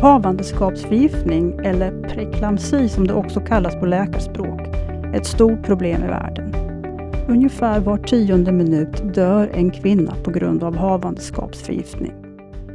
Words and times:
Havandeskapsförgiftning, 0.00 1.58
eller 1.64 2.02
preklamsi 2.02 2.88
som 2.88 3.06
det 3.06 3.14
också 3.14 3.40
kallas 3.40 3.76
på 3.76 3.86
läkarspråk, 3.86 4.60
ett 5.14 5.26
stort 5.26 5.62
problem 5.62 6.04
i 6.04 6.06
världen. 6.06 6.54
Ungefär 7.28 7.80
var 7.80 7.98
tionde 7.98 8.52
minut 8.52 9.14
dör 9.14 9.50
en 9.54 9.70
kvinna 9.70 10.14
på 10.24 10.30
grund 10.30 10.64
av 10.64 10.76
havandeskapsförgiftning. 10.76 12.12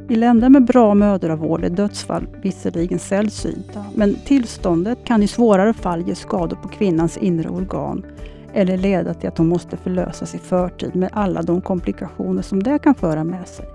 I 0.09 0.15
länder 0.15 0.49
med 0.49 0.65
bra 0.65 0.93
mödravård 0.93 1.63
är 1.63 1.69
dödsfall 1.69 2.27
visserligen 2.41 2.99
sällsynta, 2.99 3.85
men 3.95 4.15
tillståndet 4.25 4.97
kan 5.03 5.23
i 5.23 5.27
svårare 5.27 5.73
fall 5.73 6.07
ge 6.07 6.15
skador 6.15 6.57
på 6.57 6.67
kvinnans 6.67 7.17
inre 7.17 7.49
organ 7.49 8.05
eller 8.53 8.77
leda 8.77 9.13
till 9.13 9.29
att 9.29 9.37
hon 9.37 9.47
måste 9.47 9.77
förlösas 9.77 10.35
i 10.35 10.37
förtid 10.37 10.95
med 10.95 11.09
alla 11.13 11.41
de 11.41 11.61
komplikationer 11.61 12.41
som 12.41 12.63
det 12.63 12.79
kan 12.79 12.95
föra 12.95 13.23
med 13.23 13.47
sig. 13.47 13.65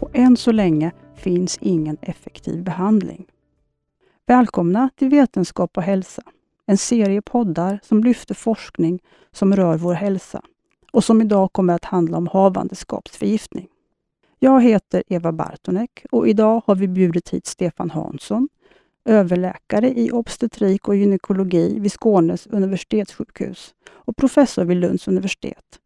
Och 0.00 0.10
än 0.12 0.36
så 0.36 0.52
länge 0.52 0.92
finns 1.16 1.58
ingen 1.60 1.96
effektiv 2.00 2.64
behandling. 2.64 3.26
Välkomna 4.26 4.90
till 4.96 5.08
Vetenskap 5.08 5.76
och 5.76 5.82
hälsa, 5.82 6.22
en 6.66 6.78
serie 6.78 7.22
poddar 7.22 7.80
som 7.82 8.04
lyfter 8.04 8.34
forskning 8.34 9.02
som 9.32 9.56
rör 9.56 9.76
vår 9.76 9.94
hälsa 9.94 10.42
och 10.92 11.04
som 11.04 11.20
idag 11.20 11.52
kommer 11.52 11.74
att 11.74 11.84
handla 11.84 12.16
om 12.16 12.26
havandeskapsförgiftning. 12.26 13.68
Jag 14.38 14.62
heter 14.62 15.02
Eva 15.08 15.32
Bartonek 15.32 16.06
och 16.10 16.28
idag 16.28 16.62
har 16.66 16.74
vi 16.74 16.88
bjudit 16.88 17.28
hit 17.28 17.46
Stefan 17.46 17.90
Hansson, 17.90 18.48
överläkare 19.04 19.98
i 19.98 20.10
obstetrik 20.10 20.88
och 20.88 20.96
gynekologi 20.96 21.80
vid 21.80 21.92
Skånes 21.92 22.46
universitetssjukhus 22.46 23.74
och 23.88 24.16
professor 24.16 24.64
vid 24.64 24.76
Lunds 24.76 25.08
universitet. 25.08 25.80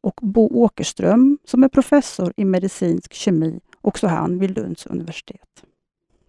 Och 0.00 0.20
Bo 0.22 0.62
Åkerström 0.62 1.38
som 1.44 1.64
är 1.64 1.68
professor 1.68 2.32
i 2.36 2.44
medicinsk 2.44 3.12
kemi, 3.12 3.60
också 3.80 4.06
han 4.06 4.38
vid 4.38 4.50
Lunds 4.50 4.86
universitet. 4.86 5.64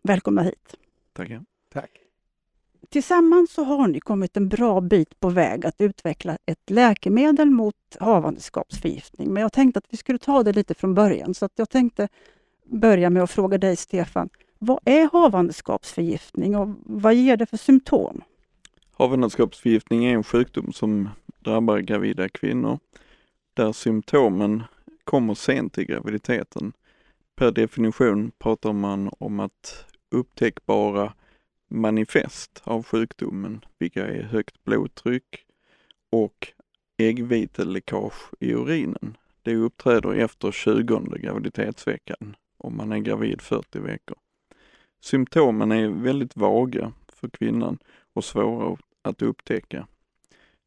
Välkomna 0.02 0.42
hit! 0.42 0.76
Tackar. 1.14 1.44
Tack. 1.74 1.92
Tillsammans 2.90 3.52
så 3.52 3.64
har 3.64 3.88
ni 3.88 4.00
kommit 4.00 4.38
en 4.38 4.50
bra 4.50 4.82
bit 4.82 5.20
på 5.20 5.30
väg 5.30 5.66
att 5.66 5.82
utveckla 5.82 6.38
ett 6.46 6.70
läkemedel 6.70 7.50
mot 7.50 7.76
havandeskapsförgiftning. 8.00 9.34
Men 9.34 9.42
jag 9.42 9.54
tänkte 9.54 9.78
att 9.78 9.86
vi 9.90 9.98
skulle 9.98 10.20
ta 10.20 10.44
det 10.44 10.54
lite 10.54 10.74
från 10.74 10.94
början. 10.94 11.34
Så 11.34 11.46
att 11.46 11.52
jag 11.56 11.70
tänkte 11.70 12.08
börja 12.66 13.10
med 13.10 13.24
att 13.24 13.32
fråga 13.32 13.58
dig 13.58 13.76
Stefan, 13.76 14.30
vad 14.60 14.80
är 14.86 15.10
havandeskapsförgiftning 15.12 16.56
och 16.56 16.76
vad 16.86 17.16
ger 17.16 17.38
det 17.38 17.46
för 17.46 17.58
symptom? 17.58 18.22
Havandeskapsförgiftning 18.92 20.06
är 20.06 20.14
en 20.14 20.24
sjukdom 20.24 20.74
som 20.74 21.10
drabbar 21.40 21.80
gravida 21.80 22.30
kvinnor 22.30 22.80
där 23.54 23.72
symptomen 23.72 24.64
kommer 25.04 25.34
sent 25.34 25.78
i 25.78 25.86
graviditeten. 25.86 26.74
Per 27.40 27.52
definition 27.52 28.32
pratar 28.40 28.74
man 28.74 29.10
om 29.20 29.40
att 29.40 29.86
upptäckbara 30.12 31.14
manifest 31.70 32.62
av 32.64 32.84
sjukdomen, 32.84 33.66
vilka 33.78 34.08
är 34.08 34.24
högt 34.24 34.64
blodtryck 34.64 35.46
och 36.12 36.48
äggviteläckage 36.98 38.32
i 38.40 38.54
urinen. 38.54 39.18
Det 39.42 39.56
uppträder 39.56 40.14
efter 40.14 40.52
20 40.52 41.18
graviditetsveckan 41.20 42.36
om 42.58 42.78
man 42.78 42.92
är 42.92 43.00
gravid 43.00 43.42
40 43.42 43.80
veckor. 43.80 44.18
Symptomen 45.02 45.72
är 45.72 45.88
väldigt 45.88 46.36
vaga 46.36 46.94
för 47.08 47.30
kvinnan 47.30 47.78
och 48.14 48.24
svåra 48.24 48.78
att 49.02 49.22
upptäcka. 49.22 49.88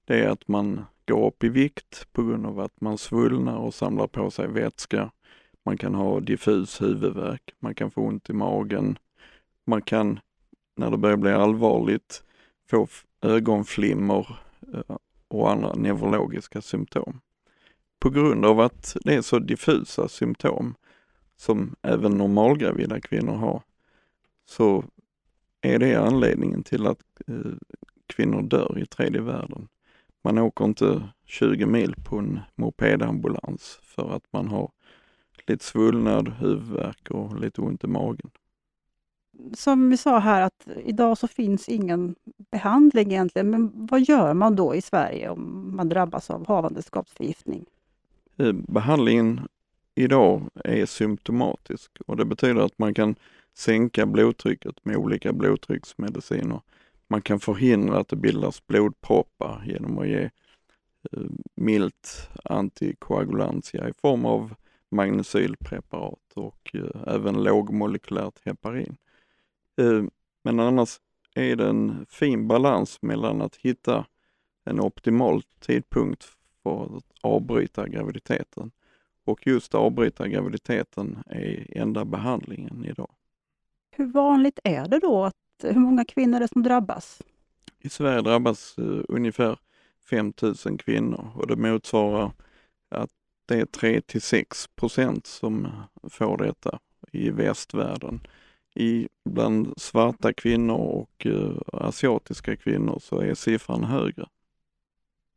Det 0.05 0.21
är 0.25 0.29
att 0.29 0.49
man 0.49 0.85
går 1.07 1.27
upp 1.27 1.45
i 1.45 1.49
vikt 1.49 2.09
på 2.13 2.23
grund 2.23 2.47
av 2.47 2.61
att 2.61 2.81
man 2.81 2.99
svullnar 2.99 3.57
och 3.57 3.75
samlar 3.75 4.07
på 4.07 4.31
sig 4.31 4.49
vätska. 4.49 5.11
Man 5.65 5.77
kan 5.77 5.95
ha 5.95 6.21
diffus 6.21 6.83
huvudvärk, 6.83 7.55
man 7.59 7.75
kan 7.75 7.91
få 7.91 8.01
ont 8.01 8.31
i 8.31 8.33
magen, 8.33 8.99
man 9.65 9.83
kan 9.83 10.21
när 10.77 10.91
det 10.91 10.97
börjar 10.97 11.17
bli 11.17 11.31
allvarligt 11.31 12.25
få 12.71 12.87
ögonflimmer 13.21 14.39
eh, 14.75 14.97
och 15.29 15.51
andra 15.51 15.75
neurologiska 15.75 16.61
symptom. 16.61 17.21
På 17.99 18.11
grund 18.11 18.45
av 18.45 18.61
att 18.61 18.97
det 19.05 19.15
är 19.15 19.23
så 19.23 19.39
diffusa 19.39 20.09
symptom 20.09 20.75
som 21.37 21.75
även 21.83 22.19
normalgravida 22.19 23.01
kvinnor 23.01 23.35
har, 23.35 23.63
så 24.45 24.85
är 25.61 25.79
det 25.79 25.95
anledningen 25.95 26.63
till 26.63 26.87
att 26.87 27.03
eh, 27.27 27.53
kvinnor 28.07 28.43
dör 28.43 28.79
i 28.79 28.87
tredje 28.87 29.21
världen. 29.21 29.69
Man 30.25 30.39
åker 30.39 30.65
inte 30.65 31.09
20 31.25 31.67
mil 31.67 31.95
på 32.05 32.19
en 32.19 32.41
mopedambulans 32.55 33.81
för 33.83 34.17
att 34.17 34.33
man 34.33 34.49
har 34.49 34.71
lite 35.47 35.65
svullnad, 35.65 36.29
huvudvärk 36.29 37.11
och 37.11 37.41
lite 37.41 37.61
ont 37.61 37.85
i 37.85 37.87
magen 37.87 38.31
som 39.55 39.91
vi 39.91 39.97
sa 39.97 40.19
här 40.19 40.43
att 40.43 40.69
idag 40.85 41.19
så 41.19 41.29
finns 41.29 41.69
ingen 41.69 42.15
behandling 42.51 43.13
egentligen, 43.13 43.51
men 43.51 43.87
vad 43.87 44.01
gör 44.01 44.35
man 44.35 44.57
då 44.57 44.75
i 44.75 44.83
Sverige 44.83 45.29
om 45.29 45.73
man 45.77 45.89
drabbas 45.89 46.31
av 46.31 46.47
havandeskapsförgiftning? 46.49 47.65
Eh, 48.37 48.53
behandlingen 48.53 49.41
idag 49.95 50.43
är 50.65 50.87
symptomatisk 50.87 51.91
och 52.07 52.17
det 52.17 52.25
betyder 52.25 52.61
att 52.61 52.79
man 52.79 52.95
kan 52.95 53.15
sänka 53.55 54.07
blodtrycket 54.07 54.85
med 54.85 54.97
olika 54.97 55.33
blodtrycksmediciner. 55.33 56.61
Man 57.09 57.23
kan 57.23 57.41
förhindra 57.41 57.99
att 57.99 58.09
det 58.09 58.17
bildas 58.17 58.67
blodproppar 58.67 59.63
genom 59.67 59.99
att 59.99 60.09
ge 60.09 60.23
eh, 61.13 61.23
milt 61.55 62.31
antikoagulantia 62.45 63.89
i 63.89 63.93
form 63.93 64.25
av 64.25 64.55
magnesylpreparat 64.93 66.33
och 66.35 66.71
eh, 66.75 67.15
även 67.15 67.43
lågmolekylärt 67.43 68.41
heparin. 68.45 68.97
Eh, 69.81 70.03
men 70.45 70.61
annars 70.61 71.01
är 71.35 71.57
det 71.57 71.69
en 71.69 72.07
fin 72.09 72.49
balans 72.49 73.03
mellan 73.03 73.43
att 73.43 73.57
hitta 73.57 74.07
en 74.65 74.81
optimal 74.81 75.43
tidpunkt 75.43 76.25
för 76.63 76.97
att 76.97 77.05
avbryta 77.21 77.89
graviditeten. 77.89 78.71
Och 79.25 79.47
just 79.47 79.75
avbryta 79.75 80.29
graviditeten 80.29 81.19
är 81.27 81.79
enda 81.79 82.05
behandlingen 82.05 82.85
idag. 82.85 83.11
Hur 83.91 84.07
vanligt 84.07 84.59
är 84.65 84.89
det 84.89 84.99
då? 84.99 85.25
Att, 85.25 85.35
hur 85.63 85.81
många 85.81 86.05
kvinnor 86.05 86.37
är 86.37 86.41
det 86.41 86.49
som 86.49 86.63
drabbas? 86.63 87.23
I 87.79 87.89
Sverige 87.89 88.23
drabbas 88.23 88.79
uh, 88.79 89.05
ungefär 89.09 89.59
5000 90.11 90.79
kvinnor 90.79 91.31
och 91.35 91.47
det 91.47 91.57
motsvarar 91.57 92.33
att 92.89 93.11
det 93.53 93.61
är 93.61 93.67
3 93.67 94.01
till 94.01 94.23
6 94.23 94.67
procent 94.67 95.27
som 95.27 95.69
får 96.11 96.37
detta 96.37 96.79
i 97.13 97.31
västvärlden 97.31 98.21
i 98.75 99.09
bland 99.25 99.75
svarta 99.77 100.33
kvinnor 100.33 100.77
och 100.77 101.27
uh, 101.27 101.59
asiatiska 101.73 102.57
kvinnor 102.57 102.99
så 103.03 103.19
är 103.19 103.35
siffran 103.35 103.85
högre. 103.85 104.29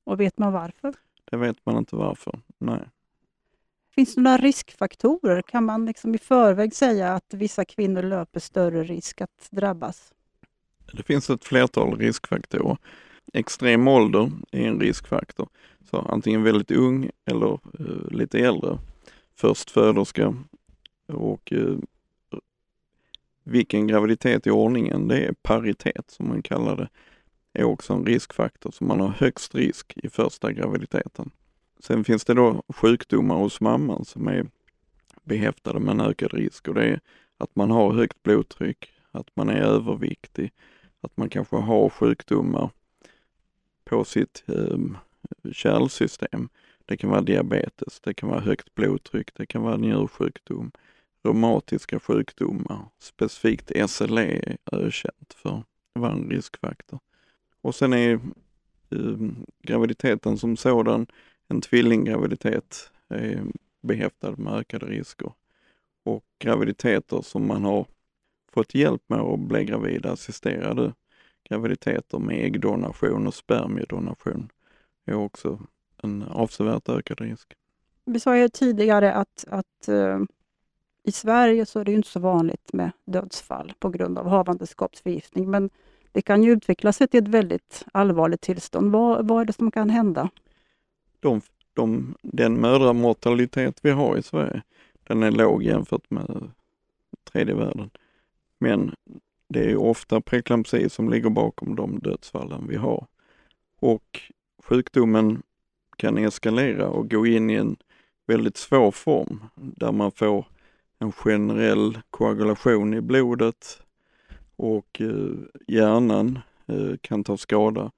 Och 0.04 0.20
vet 0.20 0.38
man 0.38 0.54
varför? 0.54 0.94
Det 1.32 1.38
vet 1.38 1.66
man 1.66 1.78
inte 1.78 1.96
varför, 1.96 2.40
nej. 2.58 2.90
Finns 3.96 4.16
det 4.16 4.22
några 4.22 4.38
riskfaktorer? 4.38 5.42
Kan 5.42 5.66
man 5.66 5.86
liksom 5.86 6.16
i 6.16 6.18
förväg 6.18 6.76
säga 6.76 7.14
att 7.14 7.34
vissa 7.34 7.66
kvinnor 7.66 8.04
löper 8.04 8.40
större 8.40 8.84
risk 8.84 9.22
att 9.22 9.48
drabbas? 9.52 10.14
Det 10.94 11.04
finns 11.04 11.30
ett 11.30 11.46
flertal 11.46 11.98
riskfaktorer. 11.98 12.78
Extrem 13.34 13.88
ålder 13.88 14.32
är 14.52 14.68
en 14.68 14.80
riskfaktor. 14.80 15.50
Så 15.90 15.98
antingen 15.98 16.44
väldigt 16.44 16.72
ung 16.72 17.10
eller 17.26 17.60
uh, 17.80 18.12
lite 18.12 18.40
äldre. 18.40 18.80
Förstföderska 19.36 20.36
och 21.08 21.52
uh, 21.52 21.78
vilken 23.44 23.88
graviditet 23.88 24.48
i 24.48 24.52
ordningen, 24.52 25.08
det 25.08 25.26
är 25.26 25.34
paritet 25.34 26.12
som 26.12 26.28
man 26.28 26.42
kallar 26.42 26.78
det, 26.78 26.90
är 27.54 27.64
också 27.64 27.94
en 27.94 28.06
riskfaktor, 28.06 28.72
så 28.72 28.84
man 28.84 29.00
har 29.00 29.08
högst 29.08 29.56
risk 29.56 29.94
i 29.96 30.10
första 30.10 30.52
graviditeten. 30.52 31.32
Sen 31.80 32.04
finns 32.04 32.26
det 32.26 32.34
då 32.34 32.64
sjukdomar 32.70 33.36
hos 33.36 33.62
mamman 33.62 34.06
som 34.06 34.28
är 34.28 34.46
behäftade 35.24 35.80
med 35.80 35.92
en 35.92 36.02
ökad 36.02 36.34
risk 36.34 36.68
och 36.68 36.74
det 36.74 36.84
är 36.84 37.00
att 37.38 37.56
man 37.56 37.72
har 37.72 37.94
högt 37.94 38.24
blodtryck, 38.24 38.92
att 39.12 39.36
man 39.36 39.50
är 39.50 39.62
överviktig, 39.62 40.52
att 41.02 41.18
man 41.18 41.30
kanske 41.30 41.56
har 41.56 41.90
sjukdomar 41.90 42.70
på 43.86 44.04
sitt 44.04 44.44
eh, 44.48 44.78
kärlsystem. 45.52 46.50
Det 46.86 46.98
kan 46.98 47.10
vara 47.10 47.22
diabetes, 47.22 48.00
det 48.00 48.14
kan 48.14 48.30
vara 48.30 48.40
högt 48.40 48.76
blodtryck, 48.76 49.34
det 49.34 49.46
kan 49.46 49.62
vara 49.62 49.78
njursjukdom, 49.78 50.72
reumatiska 51.24 52.00
sjukdomar. 52.00 52.86
Specifikt 53.00 53.72
SLE 53.90 54.58
är 54.66 54.78
ökänt 54.78 55.34
för 55.36 55.50
att 55.50 55.66
vara 55.94 56.12
en 56.12 56.30
riskfaktor. 56.30 57.00
Och 57.62 57.76
sen 57.76 57.94
är 57.94 58.14
eh, 58.14 58.20
graviditeten 59.62 60.38
som 60.38 60.58
sådan, 60.58 61.08
en 61.48 61.62
tvillinggraviditet, 61.62 62.92
är 63.10 63.44
behäftad 63.82 64.40
med 64.40 64.54
ökade 64.54 64.86
risker. 64.86 65.32
Och 66.04 66.26
graviditeter 66.40 67.22
som 67.22 67.48
man 67.48 67.64
har 67.64 67.86
fått 68.54 68.76
hjälp 68.76 69.02
med 69.08 69.20
att 69.20 69.40
bli 69.40 69.66
gravid 69.66 70.06
assisterade 70.06 70.94
graviditeter 71.50 72.20
med 72.20 72.46
äggdonation 72.46 73.28
och 73.28 73.34
spermiedonation 73.34 74.50
är 75.06 75.16
också 75.16 75.60
en 76.04 76.24
avsevärt 76.24 76.90
ökad 76.90 77.22
risk. 77.22 77.54
Vi 78.06 78.20
sa 78.20 78.38
ju 78.38 78.50
tidigare 78.50 79.14
att, 79.14 79.46
att 79.48 79.90
uh 79.90 80.24
I 81.08 81.12
Sverige 81.12 81.66
så 81.66 81.80
är 81.80 81.86
det 81.86 81.94
inte 81.94 82.10
så 82.10 82.20
vanligt 82.20 82.74
med 82.74 82.92
dödsfall 83.06 83.74
på 83.80 83.90
grund 83.90 84.18
av 84.18 84.28
havandeskapsförgiftning, 84.28 85.52
men 85.52 85.70
det 86.12 86.22
kan 86.22 86.44
ju 86.44 86.52
utveckla 86.52 86.94
sig 86.94 87.08
till 87.08 87.24
ett 87.24 87.30
väldigt 87.30 87.86
allvarligt 87.92 88.42
tillstånd. 88.42 88.92
Vad, 88.92 89.28
vad 89.28 89.42
är 89.42 89.46
det 89.46 89.54
som 89.54 89.72
kan 89.72 89.90
hända? 89.90 90.30
De, 91.20 91.42
de, 91.74 92.16
den 92.22 92.62
mödramortalitet 92.62 93.80
vi 93.82 93.92
har 93.92 94.18
i 94.18 94.24
Sverige, 94.24 94.62
den 95.04 95.24
är 95.24 95.32
låg 95.32 95.64
jämfört 95.64 96.10
med 96.10 96.52
tredje 97.32 97.56
världen. 97.56 97.90
Men 98.60 98.96
det 99.56 99.72
är 99.72 99.76
ofta 99.76 100.22
preklampsi 100.22 100.90
som 100.90 101.10
ligger 101.10 101.30
bakom 101.30 101.76
de 101.76 102.00
dödsfallen 102.00 102.68
vi 102.68 102.76
har. 102.76 103.08
Och 103.80 104.22
sjukdomen 104.64 105.44
kan 105.98 106.18
eskalera 106.18 106.88
och 106.88 107.12
gå 107.12 107.26
in 107.26 107.50
i 107.50 107.54
en 107.54 107.78
väldigt 108.28 108.58
svår 108.58 108.92
form 108.92 109.44
där 109.56 109.92
man 109.92 110.12
får 110.12 110.46
en 111.00 111.12
generell 111.12 112.00
koagulation 112.10 112.94
i 112.94 113.02
blodet 113.02 113.82
och 114.56 115.02
eh, 115.02 115.64
hjärnan 115.68 116.40
eh, 116.66 116.98
kan 117.02 117.24
ta 117.24 117.38
skada 117.38 117.92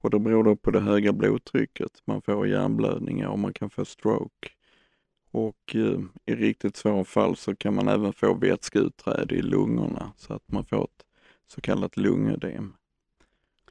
och 0.00 0.10
det 0.10 0.18
beror 0.18 0.44
då 0.44 0.56
på 0.56 0.70
det 0.70 0.80
höga 0.80 1.12
blodtrycket. 1.12 1.92
Man 2.04 2.22
får 2.22 2.48
hjärnblödningar 2.48 3.28
och 3.28 3.38
man 3.38 3.52
kan 3.52 3.70
få 3.70 3.84
stroke. 3.84 4.48
Och 5.34 5.74
eh, 5.76 6.00
i 6.26 6.34
riktigt 6.34 6.76
svåra 6.76 7.04
fall 7.04 7.36
så 7.36 7.56
kan 7.56 7.74
man 7.74 7.88
även 7.88 8.12
få 8.12 8.34
vätskeutträde 8.34 9.34
i 9.34 9.42
lungorna 9.42 10.12
så 10.16 10.34
att 10.34 10.52
man 10.52 10.64
får 10.64 10.84
ett 10.84 11.04
så 11.48 11.60
kallat 11.60 11.96
lungödem. 11.96 12.72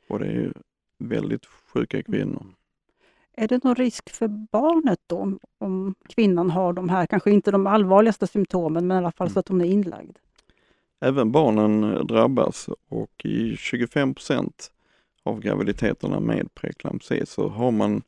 Och 0.09 0.19
det 0.19 0.25
är 0.25 0.53
väldigt 0.97 1.45
sjuka 1.45 2.03
kvinnor. 2.03 2.45
Är 3.33 3.47
det 3.47 3.63
någon 3.63 3.75
risk 3.75 4.09
för 4.09 4.27
barnet 4.27 4.99
då 5.07 5.39
om 5.57 5.95
kvinnan 6.09 6.49
har 6.49 6.73
de 6.73 6.89
här, 6.89 7.05
kanske 7.05 7.31
inte 7.31 7.51
de 7.51 7.67
allvarligaste 7.67 8.27
symptomen, 8.27 8.87
men 8.87 8.95
i 8.95 8.97
alla 8.97 9.11
fall 9.11 9.29
så 9.29 9.39
att 9.39 9.47
hon 9.47 9.61
är 9.61 9.65
inlagd? 9.65 10.17
Även 10.99 11.31
barnen 11.31 12.07
drabbas 12.07 12.69
och 12.89 13.25
i 13.25 13.55
25% 13.55 14.51
av 15.23 15.39
graviditeterna 15.39 16.19
med 16.19 16.53
preeklampsi 16.53 17.25
så 17.25 17.49
har 17.49 17.71
man 17.71 18.01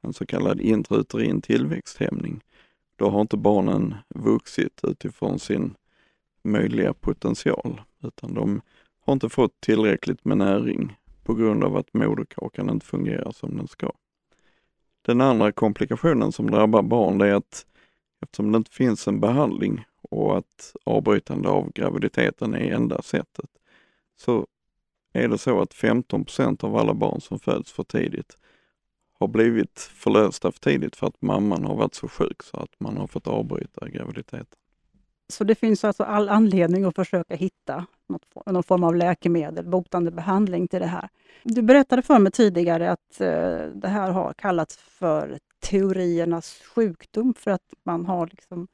en 0.00 0.12
så 0.12 0.26
kallad 0.26 0.60
intrauterin 0.60 1.40
tillväxthämning. 1.40 2.40
Då 2.96 3.10
har 3.10 3.20
inte 3.20 3.36
barnen 3.36 3.94
vuxit 4.08 4.80
utifrån 4.82 5.38
sin 5.38 5.74
möjliga 6.44 6.94
potential, 6.94 7.80
utan 8.02 8.34
de 8.34 8.60
har 9.00 9.12
inte 9.12 9.28
fått 9.28 9.60
tillräckligt 9.60 10.24
med 10.24 10.38
näring 10.38 10.96
på 11.24 11.34
grund 11.34 11.64
av 11.64 11.76
att 11.76 11.94
moderkakan 11.94 12.70
inte 12.70 12.86
fungerar 12.86 13.32
som 13.32 13.56
den 13.56 13.68
ska. 13.68 13.92
Den 15.02 15.20
andra 15.20 15.52
komplikationen 15.52 16.32
som 16.32 16.50
drabbar 16.50 16.82
barn 16.82 17.20
är 17.20 17.34
att 17.34 17.66
eftersom 18.22 18.52
det 18.52 18.56
inte 18.56 18.70
finns 18.70 19.08
en 19.08 19.20
behandling 19.20 19.84
och 20.02 20.38
att 20.38 20.76
avbrytande 20.84 21.48
av 21.48 21.72
graviditeten 21.72 22.54
är 22.54 22.72
enda 22.72 23.02
sättet, 23.02 23.50
så 24.16 24.46
är 25.12 25.28
det 25.28 25.38
så 25.38 25.60
att 25.60 25.74
15% 25.74 26.64
av 26.64 26.76
alla 26.76 26.94
barn 26.94 27.20
som 27.20 27.38
föds 27.38 27.72
för 27.72 27.84
tidigt 27.84 28.36
har 29.22 29.28
blivit 29.28 29.80
förlösta 29.80 30.52
för 30.52 30.60
tidigt 30.60 30.96
för 30.96 31.06
att 31.06 31.22
mamman 31.22 31.64
har 31.64 31.76
varit 31.76 31.94
så 31.94 32.08
sjuk 32.08 32.42
så 32.42 32.56
att 32.56 32.70
man 32.78 32.96
har 32.96 33.06
fått 33.06 33.26
avbryta 33.26 33.88
graviditeten. 33.88 34.58
Så 35.28 35.44
det 35.44 35.54
finns 35.54 35.84
alltså 35.84 36.02
all 36.02 36.28
anledning 36.28 36.84
att 36.84 36.94
försöka 36.94 37.36
hitta 37.36 37.86
något, 38.08 38.46
någon 38.46 38.62
form 38.62 38.84
av 38.84 38.96
läkemedel, 38.96 39.64
botande 39.64 40.10
behandling 40.10 40.68
till 40.68 40.80
det 40.80 40.86
här. 40.86 41.08
Du 41.42 41.62
berättade 41.62 42.02
för 42.02 42.18
mig 42.18 42.32
tidigare 42.32 42.90
att 42.90 43.20
eh, 43.20 43.66
det 43.74 43.88
här 43.88 44.10
har 44.10 44.32
kallats 44.32 44.76
för 44.76 45.38
teoriernas 45.60 46.62
sjukdom 46.74 47.34
för 47.34 47.50
att 47.50 47.74
man 47.82 48.06
har 48.06 48.26
liksom 48.26 48.68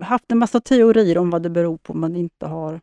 haft 0.00 0.32
en 0.32 0.38
massa 0.38 0.60
teorier 0.60 1.18
om 1.18 1.30
vad 1.30 1.42
det 1.42 1.50
beror 1.50 1.76
på 1.76 1.94
men 1.94 2.16
inte 2.16 2.46
har 2.46 2.80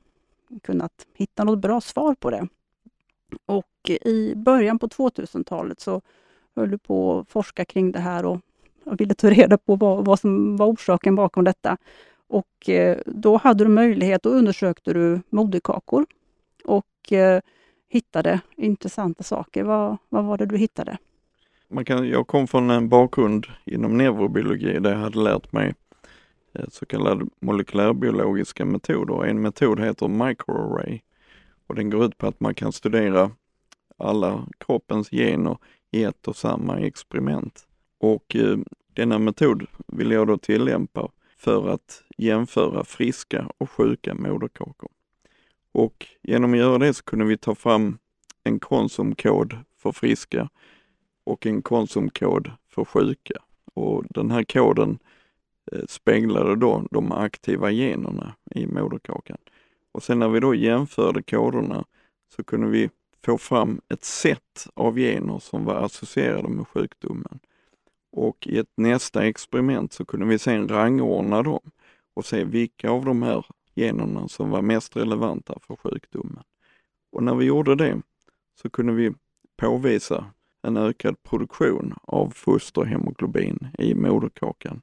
kunnat 0.63 1.07
hitta 1.13 1.43
något 1.43 1.59
bra 1.59 1.81
svar 1.81 2.15
på 2.15 2.29
det. 2.29 2.47
Och 3.45 3.89
i 3.89 4.33
början 4.35 4.79
på 4.79 4.87
2000-talet 4.87 5.79
så 5.79 6.01
höll 6.55 6.71
du 6.71 6.77
på 6.77 7.19
att 7.19 7.29
forska 7.29 7.65
kring 7.65 7.91
det 7.91 7.99
här 7.99 8.25
och, 8.25 8.39
och 8.83 9.01
ville 9.01 9.13
ta 9.13 9.29
reda 9.29 9.57
på 9.57 9.75
vad, 9.75 10.05
vad 10.05 10.19
som 10.19 10.57
var 10.57 10.67
orsaken 10.67 11.15
bakom 11.15 11.43
detta. 11.43 11.77
Och 12.27 12.69
eh, 12.69 12.97
då 13.05 13.37
hade 13.37 13.63
du 13.63 13.69
möjlighet, 13.69 14.25
och 14.25 14.31
undersökte 14.31 14.93
du 14.93 15.21
moderkakor 15.29 16.05
och 16.65 17.13
eh, 17.13 17.41
hittade 17.89 18.41
intressanta 18.55 19.23
saker. 19.23 19.63
Vad, 19.63 19.97
vad 20.09 20.25
var 20.25 20.37
det 20.37 20.45
du 20.45 20.57
hittade? 20.57 20.97
Man 21.67 21.85
kan, 21.85 22.09
jag 22.09 22.27
kom 22.27 22.47
från 22.47 22.69
en 22.69 22.89
bakgrund 22.89 23.47
inom 23.65 23.97
neurobiologi 23.97 24.79
där 24.79 24.91
jag 24.91 24.99
hade 24.99 25.19
lärt 25.19 25.51
mig 25.51 25.73
eh, 26.53 26.65
så 26.69 26.85
kallade 26.85 27.25
molekylärbiologiska 27.39 28.65
metoder. 28.65 29.25
En 29.25 29.41
metod 29.41 29.79
heter 29.79 30.07
microarray 30.07 30.99
och 31.67 31.75
den 31.75 31.89
går 31.89 32.05
ut 32.05 32.17
på 32.17 32.27
att 32.27 32.39
man 32.39 32.53
kan 32.53 32.71
studera 32.71 33.31
alla 33.97 34.47
kroppens 34.57 35.09
gener 35.09 35.57
i 35.91 36.03
ett 36.03 36.27
och 36.27 36.35
samma 36.35 36.79
experiment. 36.79 37.67
Och 37.99 38.35
eh, 38.35 38.57
denna 38.93 39.19
metod 39.19 39.65
vill 39.87 40.11
jag 40.11 40.27
då 40.27 40.37
tillämpa 40.37 41.11
för 41.37 41.69
att 41.69 42.03
jämföra 42.17 42.83
friska 42.83 43.51
och 43.57 43.69
sjuka 43.69 44.13
moderkakor. 44.13 44.89
Och 45.71 46.07
genom 46.21 46.53
att 46.53 46.59
göra 46.59 46.77
det 46.77 46.93
så 46.93 47.03
kunde 47.03 47.25
vi 47.25 47.37
ta 47.37 47.55
fram 47.55 47.97
en 48.43 48.59
konsumkod 48.59 49.57
för 49.77 49.91
friska 49.91 50.49
och 51.23 51.45
en 51.45 51.61
konsumkod 51.61 52.51
för 52.69 52.85
sjuka. 52.85 53.33
Och 53.73 54.05
den 54.09 54.31
här 54.31 54.43
koden 54.43 54.99
eh, 55.71 55.81
speglade 55.87 56.55
då 56.55 56.87
de 56.91 57.11
aktiva 57.11 57.71
generna 57.71 58.35
i 58.55 58.67
moderkakan. 58.67 59.37
Och 59.91 60.03
sen 60.03 60.19
när 60.19 60.29
vi 60.29 60.39
då 60.39 60.55
jämförde 60.55 61.23
koderna 61.23 61.85
så 62.35 62.43
kunde 62.43 62.67
vi 62.67 62.89
få 63.25 63.37
fram 63.37 63.81
ett 63.89 64.03
sätt 64.03 64.67
av 64.73 64.95
gener 64.95 65.39
som 65.39 65.65
var 65.65 65.75
associerade 65.75 66.49
med 66.49 66.67
sjukdomen. 66.67 67.39
Och 68.11 68.47
i 68.47 68.57
ett 68.57 68.71
nästa 68.77 69.25
experiment 69.27 69.93
så 69.93 70.05
kunde 70.05 70.25
vi 70.25 70.39
sen 70.39 70.67
rangordna 70.67 71.43
dem 71.43 71.71
och 72.13 72.25
se 72.25 72.43
vilka 72.43 72.89
av 72.89 73.05
de 73.05 73.21
här 73.23 73.45
generna 73.75 74.27
som 74.27 74.49
var 74.49 74.61
mest 74.61 74.95
relevanta 74.95 75.59
för 75.67 75.75
sjukdomen. 75.75 76.43
Och 77.11 77.23
när 77.23 77.35
vi 77.35 77.45
gjorde 77.45 77.75
det 77.75 78.01
så 78.61 78.69
kunde 78.69 78.93
vi 78.93 79.13
påvisa 79.57 80.25
en 80.61 80.77
ökad 80.77 81.23
produktion 81.23 81.93
av 82.03 82.29
fosterhemoglobin 82.29 83.67
i 83.77 83.95
moderkakan 83.95 84.81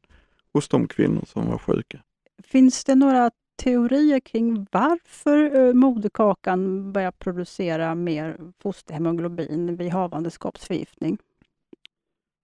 hos 0.52 0.69
de 0.69 0.88
kvinnor 0.88 1.25
som 1.26 1.47
var 1.47 1.59
sjuka. 1.59 2.02
Finns 2.45 2.85
det 2.85 2.95
några 2.95 3.30
teorier 3.58 4.20
kring 4.20 4.66
varför 4.70 5.66
eh, 5.66 5.74
moderkakan 5.74 6.92
börjar 6.92 7.10
producera 7.10 7.94
mer 7.94 8.36
fosterhemoglobin 8.62 9.76
vid 9.76 9.92
havandeskapsförgiftning? 9.92 11.18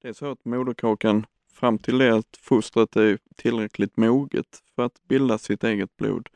Det 0.03 0.09
är 0.09 0.13
så 0.13 0.31
att 0.31 0.45
moderkakan 0.45 1.27
fram 1.53 1.79
till 1.79 1.99
det 1.99 2.17
att 2.17 2.37
fostret 2.37 2.97
är 2.97 3.19
tillräckligt 3.37 3.97
moget 3.97 4.63
för 4.75 4.83
att 4.83 5.03
bilda 5.09 5.39
sitt 5.39 5.65
eget 5.65 5.97
blod 5.97 6.29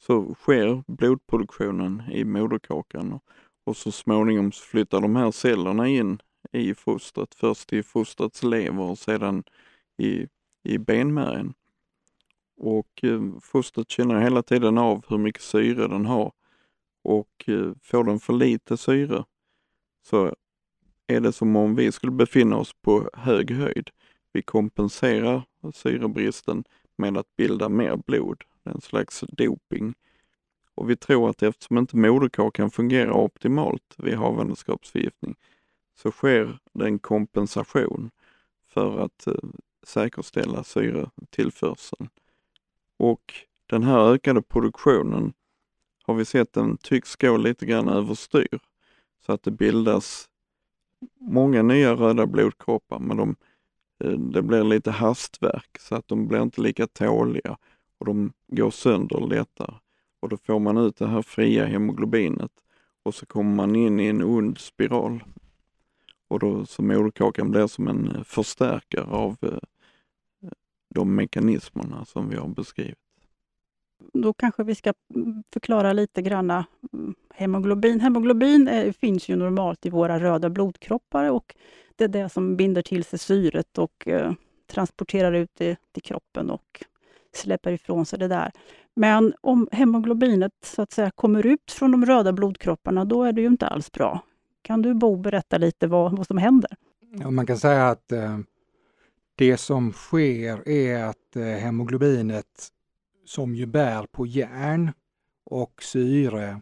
så 0.00 0.34
sker 0.34 0.82
blodproduktionen 0.86 2.02
i 2.10 2.24
moderkakan 2.24 3.20
och 3.66 3.76
så 3.76 3.92
småningom 3.92 4.52
flyttar 4.52 5.00
de 5.00 5.16
här 5.16 5.30
cellerna 5.30 5.88
in 5.88 6.18
i 6.52 6.74
fostret, 6.74 7.34
först 7.34 7.72
i 7.72 7.82
fostrets 7.82 8.42
lever 8.42 8.82
och 8.82 8.98
sedan 8.98 9.44
i, 9.98 10.26
i 10.62 10.78
benmärgen. 10.78 11.54
Och 12.56 13.04
eh, 13.04 13.20
fostret 13.40 13.90
känner 13.90 14.20
hela 14.20 14.42
tiden 14.42 14.78
av 14.78 15.04
hur 15.08 15.18
mycket 15.18 15.42
syre 15.42 15.88
den 15.88 16.06
har 16.06 16.32
och 17.02 17.44
eh, 17.46 17.72
får 17.82 18.04
den 18.04 18.20
för 18.20 18.32
lite 18.32 18.76
syre 18.76 19.24
så 20.02 20.34
är 21.06 21.20
det 21.20 21.32
som 21.32 21.56
om 21.56 21.74
vi 21.74 21.92
skulle 21.92 22.12
befinna 22.12 22.56
oss 22.56 22.72
på 22.82 23.10
hög 23.12 23.50
höjd. 23.50 23.90
Vi 24.32 24.42
kompenserar 24.42 25.42
syrebristen 25.74 26.64
med 26.96 27.18
att 27.18 27.36
bilda 27.36 27.68
mer 27.68 27.96
blod, 27.96 28.44
en 28.62 28.80
slags 28.80 29.24
doping. 29.28 29.94
Och 30.74 30.90
vi 30.90 30.96
tror 30.96 31.30
att 31.30 31.42
eftersom 31.42 31.78
inte 31.78 31.96
moderkakan 31.96 32.70
fungerar 32.70 33.12
optimalt 33.12 33.94
vid 33.98 34.14
havandeskapsförgiftning 34.14 35.36
så 35.94 36.10
sker 36.10 36.58
det 36.72 36.86
en 36.86 36.98
kompensation 36.98 38.10
för 38.66 38.98
att 38.98 39.26
eh, 39.26 39.34
säkerställa 39.82 40.64
syretillförseln. 40.64 42.08
Och 42.96 43.34
den 43.66 43.82
här 43.82 44.12
ökade 44.12 44.42
produktionen 44.42 45.32
har 46.02 46.14
vi 46.14 46.24
sett 46.24 46.52
den 46.52 46.76
tycks 46.76 47.16
gå 47.16 47.36
lite 47.36 47.66
grann 47.66 47.88
överstyr 47.88 48.58
så 49.26 49.32
att 49.32 49.42
det 49.42 49.50
bildas 49.50 50.28
många 51.20 51.62
nya 51.62 51.94
röda 51.94 52.26
blodkroppar 52.26 52.98
men 52.98 53.16
de, 53.16 53.36
eh, 54.04 54.10
det 54.10 54.42
blir 54.42 54.64
lite 54.64 54.90
hastverk 54.90 55.78
så 55.80 55.94
att 55.94 56.08
de 56.08 56.28
blir 56.28 56.42
inte 56.42 56.60
lika 56.60 56.86
tåliga 56.86 57.56
och 57.98 58.06
de 58.06 58.32
går 58.46 58.70
sönder 58.70 59.20
lättare. 59.20 59.74
Och 60.20 60.28
då 60.28 60.36
får 60.36 60.58
man 60.58 60.76
ut 60.76 60.96
det 60.96 61.06
här 61.06 61.22
fria 61.22 61.66
hemoglobinet 61.66 62.52
och 63.02 63.14
så 63.14 63.26
kommer 63.26 63.54
man 63.54 63.76
in 63.76 64.00
i 64.00 64.06
en 64.06 64.22
ond 64.22 64.58
spiral. 64.58 65.24
Och 66.28 66.38
då 66.38 66.66
så 66.66 66.82
moderkakan 66.82 67.50
blir 67.50 67.66
som 67.66 67.88
en 67.88 68.16
eh, 68.16 68.22
förstärkare 68.22 69.04
av 69.04 69.36
eh, 69.42 69.58
de 70.94 71.14
mekanismerna 71.14 72.04
som 72.04 72.28
vi 72.28 72.36
har 72.36 72.48
beskrivit. 72.48 72.98
då 74.12 74.32
kanske 74.32 74.64
vi 74.64 74.74
ska 74.74 74.92
förklara 75.52 75.92
lite 75.92 76.22
granna 76.22 76.66
hemoglobin. 77.34 78.00
Hemoglobin 78.00 78.68
är, 78.68 78.92
finns 78.92 79.28
ju 79.28 79.36
normalt 79.36 79.86
i 79.86 79.90
våra 79.90 80.20
röda 80.20 80.50
blodkroppar 80.50 81.30
och 81.30 81.54
det 81.96 82.04
är 82.04 82.08
det 82.08 82.28
som 82.28 82.56
binder 82.56 82.82
till 82.82 83.04
sig 83.04 83.18
syret 83.18 83.78
och 83.78 84.08
eh, 84.08 84.32
transporterar 84.66 85.32
ut 85.32 85.50
det 85.58 85.78
till 85.92 86.02
kroppen 86.02 86.50
och 86.50 86.84
släpper 87.32 87.72
ifrån 87.72 88.06
sig 88.06 88.18
det 88.18 88.28
där. 88.28 88.52
Men 88.96 89.34
om 89.40 89.68
hemoglobinet 89.72 90.52
så 90.64 90.82
att 90.82 90.92
säga 90.92 91.10
kommer 91.10 91.46
ut 91.46 91.72
från 91.72 91.90
de 91.90 92.06
röda 92.06 92.32
blodkropparna, 92.32 93.04
då 93.04 93.22
är 93.22 93.32
det 93.32 93.40
ju 93.40 93.46
inte 93.46 93.66
alls 93.66 93.92
bra. 93.92 94.20
Kan 94.62 94.82
du 94.82 94.94
Bo 94.94 95.16
berätta 95.16 95.58
lite 95.58 95.86
vad, 95.86 96.16
vad 96.16 96.26
som 96.26 96.38
händer? 96.38 96.70
Ja, 97.20 97.30
man 97.30 97.46
kan 97.46 97.58
säga 97.58 97.88
att 97.88 98.12
eh, 98.12 98.38
det 99.34 99.56
som 99.56 99.92
sker 99.92 100.68
är 100.68 101.04
att 101.04 101.36
eh, 101.36 101.42
hemoglobinet 101.42 102.68
som 103.26 103.54
ju 103.54 103.66
bär 103.66 104.06
på 104.12 104.26
järn 104.26 104.92
och 105.46 105.82
syre 105.82 106.60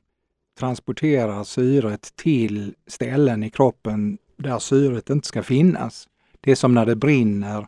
transporterar 0.58 1.44
syret 1.44 2.12
till 2.16 2.74
ställen 2.86 3.42
i 3.42 3.50
kroppen 3.50 4.18
där 4.36 4.58
syret 4.58 5.10
inte 5.10 5.28
ska 5.28 5.42
finnas. 5.42 6.08
Det 6.40 6.50
är 6.50 6.54
som 6.54 6.74
när 6.74 6.86
det 6.86 6.96
brinner 6.96 7.66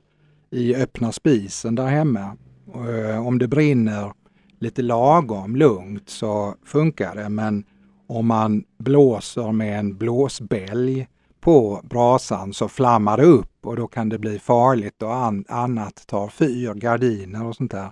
i 0.51 0.75
öppna 0.75 1.13
spisen 1.13 1.75
där 1.75 1.87
hemma. 1.87 2.37
Eh, 2.75 3.27
om 3.27 3.39
det 3.39 3.49
brinner 3.49 4.13
lite 4.59 4.83
lagom 4.83 5.57
lugnt 5.57 6.09
så 6.11 6.55
funkar 6.65 7.15
det 7.15 7.29
men 7.29 7.65
om 8.07 8.27
man 8.27 8.65
blåser 8.79 9.53
med 9.53 9.79
en 9.79 9.97
blåsbälg 9.97 11.09
på 11.45 11.81
brasan 11.85 12.53
så 12.53 12.69
flammar 12.69 13.17
det 13.17 13.25
upp 13.25 13.67
och 13.67 13.77
då 13.77 13.87
kan 13.87 14.09
det 14.09 14.19
bli 14.19 14.39
farligt 14.39 15.03
och 15.03 15.15
an 15.15 15.45
annat 15.49 16.07
tar 16.07 16.29
fyr, 16.29 16.75
gardiner 16.75 17.47
och 17.47 17.57
sånt 17.57 17.71
där. 17.71 17.91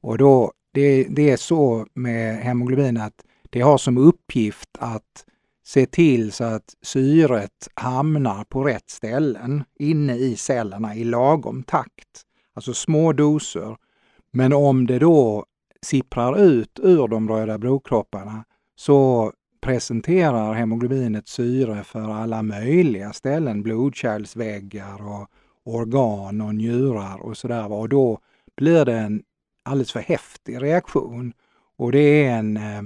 Och 0.00 0.18
då, 0.18 0.52
det, 0.72 1.04
det 1.04 1.30
är 1.30 1.36
så 1.36 1.86
med 1.94 2.36
hemoglobin 2.36 2.96
att 2.96 3.24
det 3.50 3.60
har 3.60 3.78
som 3.78 3.98
uppgift 3.98 4.68
att 4.78 5.24
se 5.64 5.86
till 5.86 6.32
så 6.32 6.44
att 6.44 6.74
syret 6.82 7.68
hamnar 7.74 8.44
på 8.44 8.64
rätt 8.64 8.90
ställen 8.90 9.64
inne 9.78 10.16
i 10.16 10.36
cellerna 10.36 10.94
i 10.94 11.04
lagom 11.04 11.62
takt. 11.62 12.22
Alltså 12.54 12.74
små 12.74 13.12
doser. 13.12 13.76
Men 14.32 14.52
om 14.52 14.86
det 14.86 14.98
då 14.98 15.44
sipprar 15.82 16.38
ut 16.38 16.80
ur 16.82 17.08
de 17.08 17.28
röda 17.28 17.58
blodkropparna 17.58 18.44
så 18.76 19.32
presenterar 19.62 20.54
hemoglobinet 20.54 21.28
syre 21.28 21.84
för 21.84 22.12
alla 22.12 22.42
möjliga 22.42 23.12
ställen, 23.12 23.62
blodkärlsväggar 23.62 25.08
och 25.08 25.28
organ 25.64 26.40
och 26.40 26.54
njurar 26.54 27.22
och 27.22 27.36
sådär. 27.36 27.72
Och 27.72 27.88
då 27.88 28.18
blir 28.56 28.84
det 28.84 28.98
en 28.98 29.22
alldeles 29.62 29.92
för 29.92 30.00
häftig 30.00 30.62
reaktion. 30.62 31.32
Och 31.76 31.92
det 31.92 32.24
är 32.24 32.38
en 32.38 32.56
eh, 32.56 32.82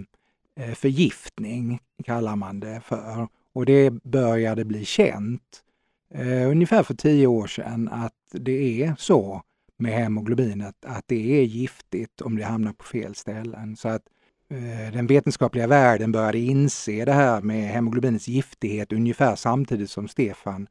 eh, 0.60 0.74
förgiftning, 0.74 1.80
kallar 2.04 2.36
man 2.36 2.60
det 2.60 2.80
för. 2.84 3.28
Och 3.52 3.66
det 3.66 3.90
började 3.90 4.64
bli 4.64 4.84
känt 4.84 5.62
eh, 6.10 6.50
ungefär 6.50 6.82
för 6.82 6.94
tio 6.94 7.26
år 7.26 7.46
sedan 7.46 7.88
att 7.88 8.12
det 8.32 8.82
är 8.82 8.94
så 8.98 9.42
med 9.78 9.92
hemoglobinet, 9.92 10.84
att 10.86 11.04
det 11.06 11.40
är 11.40 11.44
giftigt 11.44 12.20
om 12.20 12.36
det 12.36 12.44
hamnar 12.44 12.72
på 12.72 12.84
fel 12.84 13.14
ställen. 13.14 13.76
Så 13.76 13.88
att 13.88 14.02
Eh, 14.48 14.92
den 14.92 15.06
vetenskapliga 15.06 15.66
världen 15.66 16.12
började 16.12 16.38
inse 16.38 17.04
det 17.04 17.12
här 17.12 17.40
med 17.40 17.68
hemoglobinets 17.68 18.28
giftighet 18.28 18.92
ungefär 18.92 19.36
samtidigt 19.36 19.90
som 19.90 20.08
Stefan 20.08 20.68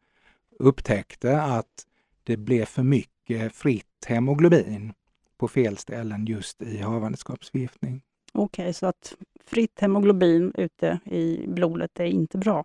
upptäckte 0.59 1.41
att 1.41 1.85
det 2.23 2.37
blev 2.37 2.65
för 2.65 2.83
mycket 2.83 3.55
fritt 3.55 4.05
hemoglobin 4.07 4.93
på 5.37 5.47
fel 5.47 5.77
ställen 5.77 6.25
just 6.25 6.61
i 6.61 6.77
havandeskapsförgiftning. 6.77 8.01
Okej, 8.33 8.63
okay, 8.63 8.73
så 8.73 8.85
att 8.85 9.15
fritt 9.45 9.79
hemoglobin 9.79 10.51
ute 10.57 10.99
i 11.05 11.47
blodet 11.47 11.99
är 11.99 12.05
inte 12.05 12.37
bra. 12.37 12.63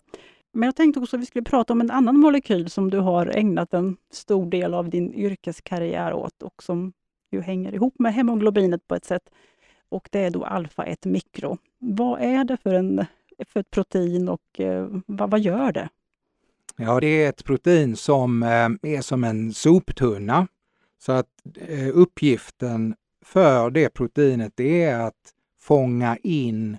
Men 0.53 0.67
jag 0.67 0.75
tänkte 0.75 0.99
också 0.99 1.15
att 1.15 1.21
vi 1.21 1.25
skulle 1.25 1.43
prata 1.43 1.73
om 1.73 1.81
en 1.81 1.91
annan 1.91 2.19
molekyl 2.19 2.69
som 2.69 2.89
du 2.89 2.99
har 2.99 3.25
ägnat 3.25 3.73
en 3.73 3.97
stor 4.11 4.49
del 4.49 4.73
av 4.73 4.89
din 4.89 5.13
yrkeskarriär 5.13 6.13
åt 6.13 6.43
och 6.43 6.63
som 6.63 6.93
ju 7.31 7.41
hänger 7.41 7.75
ihop 7.75 7.99
med 7.99 8.13
hemoglobinet 8.13 8.87
på 8.87 8.95
ett 8.95 9.05
sätt. 9.05 9.29
Och 9.91 10.09
det 10.11 10.19
är 10.19 10.29
då 10.29 10.45
alfa-1 10.45 11.07
mikro. 11.07 11.57
Vad 11.79 12.21
är 12.21 12.43
det 12.43 12.57
för, 12.57 12.73
en, 12.73 13.05
för 13.47 13.59
ett 13.59 13.71
protein 13.71 14.29
och 14.29 14.59
eh, 14.59 14.87
vad, 15.05 15.31
vad 15.31 15.39
gör 15.39 15.71
det? 15.71 15.89
Ja, 16.75 16.99
det 16.99 17.07
är 17.07 17.29
ett 17.29 17.43
protein 17.43 17.95
som 17.95 18.43
eh, 18.43 18.93
är 18.95 19.01
som 19.01 19.23
en 19.23 19.53
soptunna. 19.53 20.47
Så 20.99 21.11
att 21.11 21.27
eh, 21.55 21.89
uppgiften 21.93 22.95
för 23.25 23.69
det 23.69 23.89
proteinet 23.89 24.59
är 24.59 24.99
att 24.99 25.33
fånga 25.59 26.17
in 26.23 26.77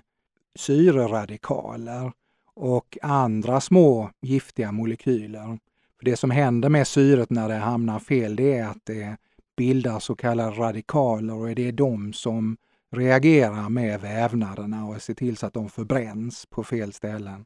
syreradikaler 0.55 2.11
och 2.53 2.97
andra 3.01 3.61
små 3.61 4.09
giftiga 4.21 4.71
molekyler. 4.71 5.59
För 5.97 6.05
Det 6.05 6.15
som 6.15 6.31
händer 6.31 6.69
med 6.69 6.87
syret 6.87 7.29
när 7.29 7.49
det 7.49 7.55
hamnar 7.55 7.99
fel 7.99 8.35
det 8.35 8.57
är 8.57 8.67
att 8.67 8.85
det 8.85 9.17
bildar 9.57 9.99
så 9.99 10.15
kallade 10.15 10.51
radikaler 10.51 11.33
och 11.33 11.55
det 11.55 11.67
är 11.67 11.71
de 11.71 12.13
som 12.13 12.57
reagerar 12.93 13.69
med 13.69 14.01
vävnaderna 14.01 14.85
och 14.85 15.01
ser 15.01 15.13
till 15.13 15.37
så 15.37 15.45
att 15.45 15.53
de 15.53 15.69
förbränns 15.69 16.45
på 16.45 16.63
fel 16.63 16.93
ställen. 16.93 17.45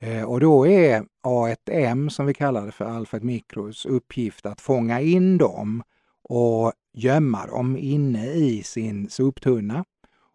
Eh, 0.00 0.22
och 0.24 0.40
då 0.40 0.66
är 0.66 1.04
A1M, 1.26 2.08
som 2.08 2.26
vi 2.26 2.34
kallar 2.34 2.66
det 2.66 2.72
för, 2.72 2.84
alfa 2.84 3.18
mikros 3.20 3.86
uppgift 3.86 4.46
att 4.46 4.60
fånga 4.60 5.00
in 5.00 5.38
dem 5.38 5.82
och 6.22 6.72
gömma 6.92 7.46
dem 7.46 7.76
inne 7.76 8.26
i 8.26 8.62
sin 8.62 9.08
soptunna. 9.08 9.84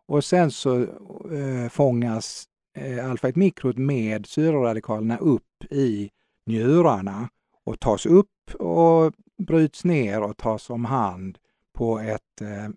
Och 0.07 0.23
sen 0.23 0.51
så 0.51 0.81
eh, 0.81 1.69
fångas 1.69 2.45
eh, 2.75 3.09
alfa 3.09 3.31
mikrot 3.35 3.77
med 3.77 4.25
syroradikalerna 4.25 5.17
upp 5.17 5.63
i 5.71 6.09
njurarna 6.45 7.29
och 7.65 7.79
tas 7.79 8.05
upp 8.05 8.55
och 8.59 9.13
bryts 9.37 9.83
ner 9.83 10.21
och 10.21 10.37
tas 10.37 10.69
om 10.69 10.85
hand 10.85 11.37
på 11.73 11.99
ett 11.99 12.41
eh, 12.41 12.69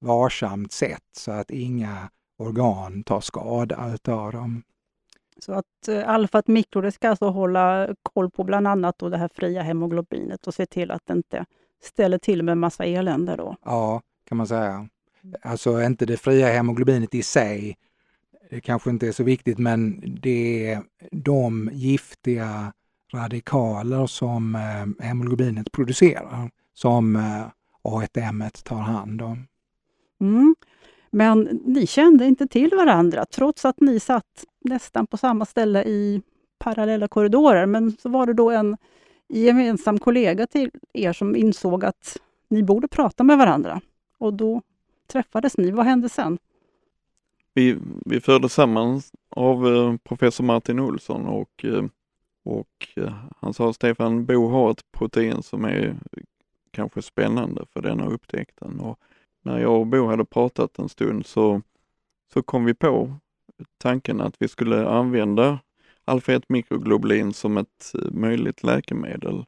varsamt 0.00 0.72
sätt 0.72 1.04
så 1.12 1.32
att 1.32 1.50
inga 1.50 2.10
organ 2.38 3.02
tar 3.02 3.20
skada 3.20 3.94
utav 3.94 4.32
dem. 4.32 4.62
Så 5.38 5.52
att 5.52 5.88
eh, 5.88 6.08
alfa-1 6.08 6.42
mikro 6.46 6.80
det 6.80 6.92
ska 6.92 7.08
alltså 7.08 7.28
hålla 7.28 7.88
koll 8.02 8.30
på 8.30 8.44
bland 8.44 8.68
annat 8.68 8.98
då 8.98 9.08
det 9.08 9.18
här 9.18 9.30
fria 9.34 9.62
hemoglobinet 9.62 10.46
och 10.46 10.54
se 10.54 10.66
till 10.66 10.90
att 10.90 11.02
det 11.06 11.12
inte 11.12 11.44
ställer 11.82 12.18
till 12.18 12.42
med 12.42 12.58
massa 12.58 12.84
elände 12.84 13.36
då? 13.36 13.56
Ja, 13.64 14.02
kan 14.28 14.38
man 14.38 14.46
säga. 14.46 14.88
Alltså 15.42 15.82
inte 15.82 16.06
det 16.06 16.16
fria 16.16 16.46
hemoglobinet 16.46 17.14
i 17.14 17.22
sig, 17.22 17.76
det 18.50 18.60
kanske 18.60 18.90
inte 18.90 19.08
är 19.08 19.12
så 19.12 19.24
viktigt, 19.24 19.58
men 19.58 20.02
det 20.22 20.72
är 20.72 20.82
de 21.10 21.70
giftiga 21.72 22.72
radikaler 23.12 24.06
som 24.06 24.54
eh, 24.54 25.06
hemoglobinet 25.06 25.72
producerar 25.72 26.50
som 26.74 27.16
eh, 27.16 27.46
A1M 27.82 28.62
tar 28.64 28.80
hand 28.80 29.22
om. 29.22 29.46
Mm. 30.20 30.56
Men 31.10 31.60
ni 31.64 31.86
kände 31.86 32.26
inte 32.26 32.46
till 32.46 32.70
varandra 32.76 33.24
trots 33.24 33.64
att 33.64 33.80
ni 33.80 34.00
satt 34.00 34.44
nästan 34.60 35.06
på 35.06 35.16
samma 35.16 35.44
ställe 35.46 35.84
i 35.84 36.22
parallella 36.58 37.08
korridorer. 37.08 37.66
Men 37.66 37.92
så 37.92 38.08
var 38.08 38.26
det 38.26 38.32
då 38.32 38.50
en 38.50 38.76
gemensam 39.28 39.98
kollega 39.98 40.46
till 40.46 40.70
er 40.92 41.12
som 41.12 41.36
insåg 41.36 41.84
att 41.84 42.16
ni 42.48 42.62
borde 42.62 42.88
prata 42.88 43.24
med 43.24 43.38
varandra. 43.38 43.80
Och 44.18 44.34
då 44.34 44.62
träffades 45.06 45.56
ni? 45.56 45.70
Vad 45.70 45.86
hände 45.86 46.08
sen? 46.08 46.38
Vi, 47.54 47.78
vi 48.04 48.20
fördes 48.20 48.52
samman 48.52 49.02
av 49.30 49.66
eh, 49.66 49.96
professor 49.96 50.44
Martin 50.44 50.78
Olsson 50.78 51.26
och, 51.26 51.64
eh, 51.64 51.84
och 52.44 52.88
eh, 52.96 53.12
han 53.40 53.54
sa 53.54 53.72
Stefan, 53.72 54.24
Bo 54.24 54.48
har 54.48 54.70
ett 54.70 54.92
protein 54.92 55.42
som 55.42 55.64
är 55.64 55.96
kanske 56.70 57.02
spännande 57.02 57.64
för 57.72 57.82
denna 57.82 58.06
upptäckten. 58.06 58.80
Och 58.80 58.98
när 59.48 59.58
jag 59.58 59.80
och 59.80 59.86
Bo 59.86 60.06
hade 60.06 60.24
pratat 60.24 60.78
en 60.78 60.88
stund 60.88 61.26
så, 61.26 61.62
så 62.32 62.42
kom 62.42 62.64
vi 62.64 62.74
på 62.74 63.14
tanken 63.78 64.20
att 64.20 64.34
vi 64.38 64.48
skulle 64.48 64.88
använda 64.88 65.58
alfa-1 66.04 66.42
mikroglobulin 66.48 67.32
som 67.32 67.56
ett 67.56 67.92
möjligt 68.12 68.62
läkemedel. 68.62 69.44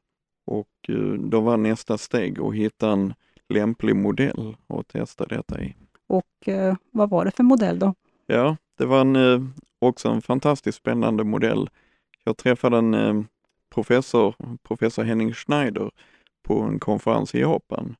Och 0.47 0.90
då 1.19 1.40
var 1.40 1.57
nästa 1.57 1.99
steg 1.99 2.40
att 2.40 2.54
hitta 2.54 2.90
en 2.90 3.14
lämplig 3.49 3.97
modell 3.97 4.57
att 4.66 4.88
testa 4.88 5.26
detta 5.26 5.62
i. 5.62 5.75
Och 6.07 6.49
eh, 6.49 6.76
vad 6.90 7.11
var 7.11 7.25
det 7.25 7.30
för 7.30 7.42
modell 7.42 7.78
då? 7.78 7.95
Ja, 8.26 8.57
det 8.78 8.87
var 8.87 9.00
en, 9.00 9.16
eh, 9.16 9.42
också 9.78 10.09
en 10.09 10.23
fantastiskt 10.23 10.78
spännande 10.78 11.25
modell. 11.25 11.71
Jag 12.25 12.37
träffade 12.37 12.78
en 12.78 12.95
eh, 12.95 13.23
professor, 13.75 14.35
professor 14.62 15.02
Henning 15.02 15.33
Schneider, 15.33 15.90
på 16.42 16.61
en 16.61 16.78
konferens 16.78 17.35
i 17.35 17.40
Japan. 17.40 17.97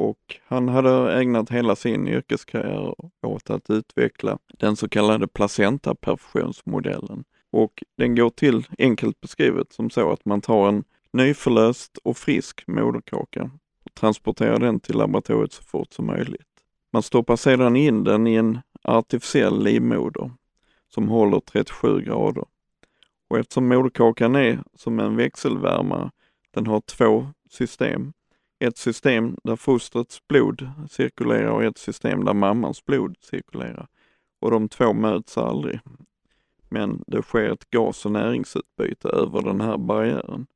Och 0.00 0.36
han 0.46 0.68
hade 0.68 1.20
ägnat 1.20 1.50
hela 1.50 1.76
sin 1.76 2.08
yrkeskarriär 2.08 2.94
åt 3.22 3.50
att 3.50 3.70
utveckla 3.70 4.38
den 4.58 4.76
så 4.76 4.88
kallade 4.88 5.28
placentaperfusionsmodellen. 5.28 7.24
Och 7.50 7.82
den 7.96 8.14
går 8.14 8.30
till, 8.30 8.66
enkelt 8.78 9.20
beskrivet, 9.20 9.72
som 9.72 9.90
så 9.90 10.12
att 10.12 10.24
man 10.24 10.40
tar 10.40 10.68
en 10.68 10.84
nyförlöst 11.12 11.98
och 12.04 12.16
frisk 12.16 12.66
moderkaka 12.66 13.50
och 13.84 13.94
transporterar 13.94 14.58
den 14.58 14.80
till 14.80 14.96
laboratoriet 14.96 15.52
så 15.52 15.62
fort 15.62 15.92
som 15.92 16.06
möjligt. 16.06 16.48
Man 16.92 17.02
stoppar 17.02 17.36
sedan 17.36 17.76
in 17.76 18.04
den 18.04 18.26
i 18.26 18.34
en 18.34 18.58
artificiell 18.82 19.64
livmoder 19.64 20.30
som 20.88 21.08
håller 21.08 21.40
37 21.40 22.00
grader. 22.00 22.44
Och 23.28 23.38
eftersom 23.38 23.68
moderkakan 23.68 24.36
är 24.36 24.62
som 24.74 25.00
en 25.00 25.16
växelvärmare, 25.16 26.10
den 26.54 26.66
har 26.66 26.80
två 26.80 27.26
system. 27.50 28.12
Ett 28.62 28.76
system 28.76 29.36
där 29.44 29.56
fostrets 29.56 30.28
blod 30.28 30.70
cirkulerar 30.90 31.50
och 31.50 31.64
ett 31.64 31.78
system 31.78 32.24
där 32.24 32.34
mammans 32.34 32.84
blod 32.84 33.16
cirkulerar. 33.20 33.86
Och 34.40 34.50
de 34.50 34.68
två 34.68 34.92
möts 34.92 35.38
aldrig. 35.38 35.80
Men 36.68 37.04
det 37.06 37.22
sker 37.22 37.50
ett 37.50 37.70
gas 37.70 38.06
och 38.06 38.12
näringsutbyte 38.12 39.08
över 39.08 39.42
den 39.42 39.60
här 39.60 39.76
barriären. 39.76 40.46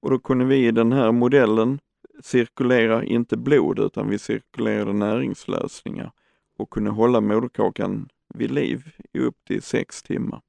Och 0.00 0.10
då 0.10 0.18
kunde 0.18 0.44
vi 0.44 0.66
i 0.66 0.70
den 0.70 0.92
här 0.92 1.12
modellen 1.12 1.78
cirkulera 2.22 3.04
inte 3.04 3.36
blod 3.36 3.78
utan 3.78 4.08
vi 4.08 4.18
cirkulerade 4.18 4.92
näringslösningar 4.92 6.12
och 6.58 6.70
kunde 6.70 6.90
hålla 6.90 7.20
moderkakan 7.20 8.08
vid 8.34 8.50
liv 8.50 8.90
i 9.12 9.18
upp 9.18 9.44
till 9.44 9.62
sex 9.62 10.02
timmar. 10.02 10.40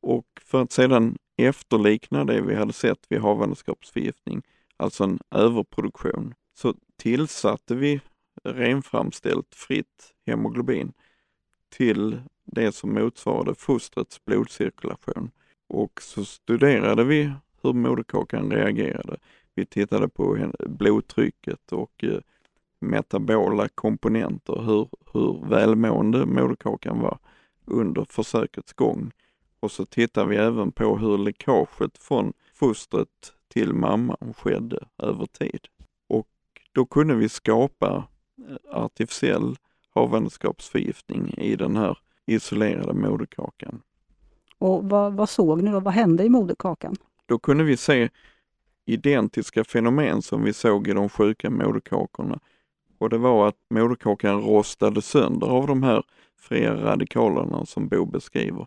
Och 0.00 0.26
för 0.44 0.62
att 0.62 0.72
sedan 0.72 1.16
efterlikna 1.36 2.24
det 2.24 2.40
vi 2.40 2.54
hade 2.54 2.72
sett 2.72 3.06
vid 3.08 3.20
havandeskapsförgiftning, 3.20 4.42
alltså 4.82 5.04
en 5.04 5.18
överproduktion, 5.30 6.34
så 6.54 6.74
tillsatte 6.96 7.74
vi 7.74 8.00
renframställt 8.44 9.54
fritt 9.54 10.14
hemoglobin 10.26 10.92
till 11.68 12.20
det 12.44 12.72
som 12.72 12.94
motsvarade 12.94 13.54
fostrets 13.54 14.24
blodcirkulation. 14.24 15.30
Och 15.68 16.02
så 16.02 16.24
studerade 16.24 17.04
vi 17.04 17.32
hur 17.62 17.72
moderkakan 17.72 18.50
reagerade. 18.50 19.16
Vi 19.54 19.66
tittade 19.66 20.08
på 20.08 20.52
blodtrycket 20.66 21.72
och 21.72 22.04
eh, 22.04 22.18
metabola 22.80 23.68
komponenter, 23.68 24.62
hur, 24.62 24.88
hur 25.12 25.48
välmående 25.48 26.26
moderkakan 26.26 27.00
var 27.00 27.18
under 27.64 28.04
försökets 28.04 28.72
gång. 28.72 29.10
Och 29.60 29.70
så 29.72 29.84
tittade 29.84 30.28
vi 30.28 30.36
även 30.36 30.72
på 30.72 30.96
hur 30.98 31.18
läckaget 31.18 31.98
från 31.98 32.32
fostret 32.62 33.32
till 33.48 33.72
mamman 33.74 34.34
skedde 34.36 34.78
över 34.98 35.26
tid. 35.26 35.60
Och 36.08 36.28
då 36.72 36.86
kunde 36.86 37.14
vi 37.14 37.28
skapa 37.28 38.08
eh, 38.48 38.76
artificiell 38.76 39.56
havandeskapsförgiftning 39.94 41.34
i 41.38 41.56
den 41.56 41.76
här 41.76 41.98
isolerade 42.26 42.92
moderkakan. 42.92 43.82
Och 44.58 44.84
vad, 44.84 45.12
vad 45.12 45.28
såg 45.28 45.62
ni 45.62 45.70
då? 45.70 45.80
Vad 45.80 45.94
hände 45.94 46.24
i 46.24 46.28
moderkakan? 46.28 46.96
Då 47.26 47.38
kunde 47.38 47.64
vi 47.64 47.76
se 47.76 48.08
identiska 48.84 49.64
fenomen 49.64 50.22
som 50.22 50.42
vi 50.42 50.52
såg 50.52 50.88
i 50.88 50.92
de 50.92 51.08
sjuka 51.08 51.50
moderkakorna. 51.50 52.38
Och 52.98 53.10
det 53.10 53.18
var 53.18 53.48
att 53.48 53.56
moderkakan 53.70 54.40
rostade 54.40 55.02
sönder 55.02 55.46
av 55.46 55.66
de 55.66 55.82
här 55.82 56.02
fria 56.36 56.74
radikalerna 56.74 57.66
som 57.66 57.88
Bo 57.88 58.04
beskriver. 58.04 58.66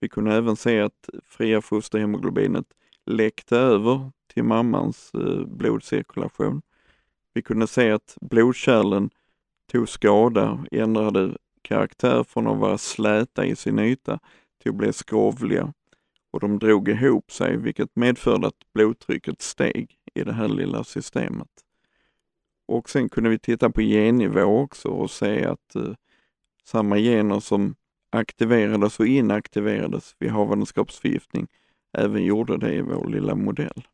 Vi 0.00 0.08
kunde 0.08 0.34
även 0.34 0.56
se 0.56 0.80
att 0.80 1.08
fria 1.24 1.60
fosterhemoglobinet 1.60 2.66
läckte 3.06 3.56
över 3.56 4.10
till 4.34 4.42
mammans 4.42 5.14
eh, 5.14 5.46
blodcirkulation. 5.46 6.62
Vi 7.34 7.42
kunde 7.42 7.66
se 7.66 7.90
att 7.90 8.18
blodkärlen 8.20 9.10
tog 9.72 9.88
skada, 9.88 10.64
ändrade 10.70 11.36
karaktär 11.62 12.24
från 12.24 12.46
att 12.46 12.58
vara 12.58 12.78
släta 12.78 13.44
i 13.46 13.56
sin 13.56 13.78
yta 13.78 14.18
till 14.62 14.70
att 14.70 14.76
bli 14.76 14.92
skrovliga 14.92 15.72
och 16.30 16.40
de 16.40 16.58
drog 16.58 16.88
ihop 16.88 17.32
sig 17.32 17.56
vilket 17.56 17.96
medförde 17.96 18.46
att 18.46 18.72
blodtrycket 18.74 19.42
steg 19.42 19.96
i 20.14 20.24
det 20.24 20.32
här 20.32 20.48
lilla 20.48 20.84
systemet. 20.84 21.48
Och 22.68 22.90
sen 22.90 23.08
kunde 23.08 23.30
vi 23.30 23.38
titta 23.38 23.70
på 23.70 23.80
gennivå 23.80 24.60
också 24.60 24.88
och 24.88 25.10
se 25.10 25.44
att 25.44 25.74
eh, 25.74 25.94
samma 26.64 26.98
gener 26.98 27.40
som 27.40 27.74
aktiverades 28.10 29.00
och 29.00 29.06
inaktiverades 29.06 30.16
vid 30.18 30.30
havandeskapsförgiftning 30.30 31.46
även 31.96 32.24
gjorde 32.24 32.56
det 32.56 32.74
i 32.74 32.80
vår 32.80 33.08
lilla 33.08 33.34
modell. 33.34 33.86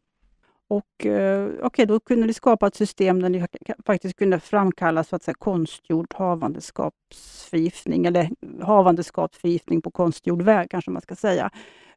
Och 0.69 1.07
eh, 1.07 1.67
okay, 1.67 1.85
då 1.85 2.01
kunde 2.01 2.27
ni 2.27 2.33
skapa 2.33 2.67
ett 2.67 2.75
system 2.75 3.23
där 3.23 3.29
ni 3.29 3.47
faktiskt 3.87 4.17
kunde 4.17 4.41
framkalla 4.41 5.05
så 5.05 5.17
att 5.17 5.23
säga, 5.23 5.35
konstgjord 5.38 6.15
havandeskapsförgiftning, 6.15 8.07
eller 8.07 8.31
havandeskapsförgiftning 8.61 9.83
på 9.83 9.91
konstgjord 9.91 10.43
väg 10.43 10.71
kanske 10.71 10.91
man 10.91 11.03
ska 11.03 11.15
säga. 11.15 11.51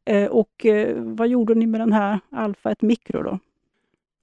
Eh, 0.04 0.26
och 0.26 0.66
eh, 0.66 0.96
vad 0.96 1.28
gjorde 1.28 1.54
ni 1.54 1.66
med 1.66 1.80
den 1.80 1.92
här 1.92 2.20
Alfa 2.30 2.70
1 2.70 2.82
Mikro 2.82 3.22
då? 3.22 3.38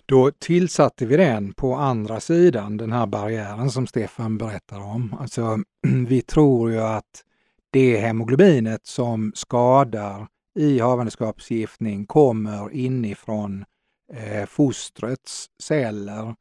Då 0.05 0.31
tillsatte 0.31 1.05
vi 1.05 1.17
den 1.17 1.53
på 1.53 1.75
andra 1.75 2.19
sidan, 2.19 2.77
den 2.77 2.91
här 2.91 3.05
barriären 3.05 3.69
som 3.69 3.87
Stefan 3.87 4.37
berättar 4.37 4.79
om. 4.79 5.15
Alltså, 5.19 5.57
vi 6.07 6.21
tror 6.21 6.71
ju 6.71 6.79
att 6.79 7.23
det 7.71 7.97
hemoglobinet 7.97 8.85
som 8.85 9.31
skadar 9.35 10.27
i 10.55 10.79
havandeskapsförgiftning 10.79 12.05
kommer 12.05 12.71
inifrån 12.71 13.65
eh, 14.13 14.45
fostrets 14.45 15.49
celler. 15.59 16.35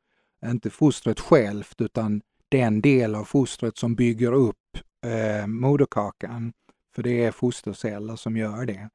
Inte 0.47 0.71
fostret 0.71 1.21
självt 1.21 1.81
utan 1.81 2.23
den 2.49 2.81
del 2.81 3.15
av 3.15 3.25
fostret 3.25 3.79
som 3.79 3.95
bygger 3.95 4.33
upp 4.33 4.79
eh, 5.05 5.47
moderkakan. 5.47 6.53
För 6.95 7.03
det 7.03 7.25
är 7.25 7.33
fosterceller 7.33 8.17
som 8.17 8.37
gör 8.37 8.67
det. 8.67 8.89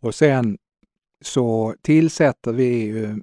Och 0.00 0.14
sen 0.14 0.58
så 1.20 1.74
tillsätter 1.82 2.52
vi 2.52 2.84
ju 2.84 3.22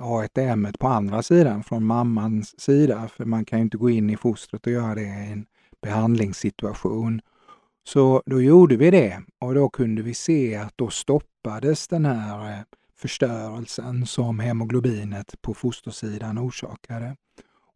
A1M 0.00 0.78
på 0.78 0.88
andra 0.88 1.22
sidan, 1.22 1.64
från 1.64 1.84
mammans 1.84 2.60
sida, 2.60 3.08
för 3.08 3.24
man 3.24 3.44
kan 3.44 3.58
ju 3.58 3.62
inte 3.62 3.76
gå 3.76 3.90
in 3.90 4.10
i 4.10 4.16
fostret 4.16 4.66
och 4.66 4.72
göra 4.72 4.94
det 4.94 5.02
i 5.02 5.32
en 5.32 5.46
behandlingssituation. 5.82 7.20
Så 7.88 8.22
då 8.26 8.42
gjorde 8.42 8.76
vi 8.76 8.90
det 8.90 9.22
och 9.40 9.54
då 9.54 9.68
kunde 9.68 10.02
vi 10.02 10.14
se 10.14 10.56
att 10.56 10.72
då 10.76 10.90
stoppades 10.90 11.88
den 11.88 12.04
här 12.04 12.52
eh, 12.52 12.64
förstörelsen 12.96 14.06
som 14.06 14.38
hemoglobinet 14.38 15.42
på 15.42 15.54
fostersidan 15.54 16.38
orsakade. 16.38 17.16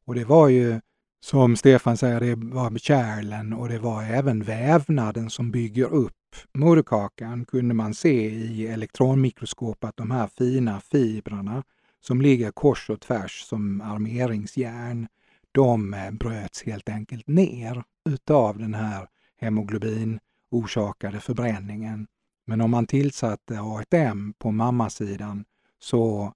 Och 0.05 0.15
det 0.15 0.25
var 0.25 0.49
ju, 0.49 0.81
som 1.21 1.57
Stefan 1.57 1.97
säger, 1.97 2.21
det 2.21 2.35
var 2.35 2.79
kärlen 2.79 3.53
och 3.53 3.69
det 3.69 3.79
var 3.79 4.03
även 4.03 4.43
vävnaden 4.43 5.31
som 5.31 5.51
bygger 5.51 5.85
upp 5.85 6.13
moderkakan 6.55 7.45
kunde 7.45 7.75
man 7.75 7.95
se 7.95 8.31
i 8.31 8.67
elektronmikroskop 8.67 9.85
att 9.85 9.97
de 9.97 10.11
här 10.11 10.27
fina 10.27 10.81
fibrerna 10.81 11.65
som 12.01 12.21
ligger 12.21 12.51
kors 12.51 12.91
och 12.91 13.01
tvärs 13.01 13.41
som 13.41 13.81
armeringsjärn, 13.81 15.09
de 15.53 15.95
eh, 15.95 16.11
bröts 16.11 16.63
helt 16.63 16.89
enkelt 16.89 17.29
ner 17.29 17.83
utav 18.09 18.59
den 18.59 18.75
här 18.75 19.09
hemoglobin 19.41 20.21
orsakade 20.51 21.21
förbränningen. 21.21 22.07
Men 22.47 22.61
om 22.61 22.71
man 22.71 22.87
tillsatte 22.87 23.55
A1M 23.55 24.33
på 24.39 24.51
mammasidan 24.51 25.45
så 25.79 26.35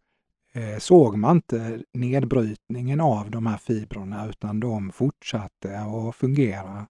eh, 0.52 0.78
såg 0.78 1.16
man 1.16 1.36
inte 1.36 1.82
nedbrytningen 1.92 3.00
av 3.00 3.30
de 3.30 3.46
här 3.46 3.56
fibrerna 3.56 4.28
utan 4.28 4.60
de 4.60 4.92
fortsatte 4.92 5.78
att 5.78 6.16
fungera 6.16 6.86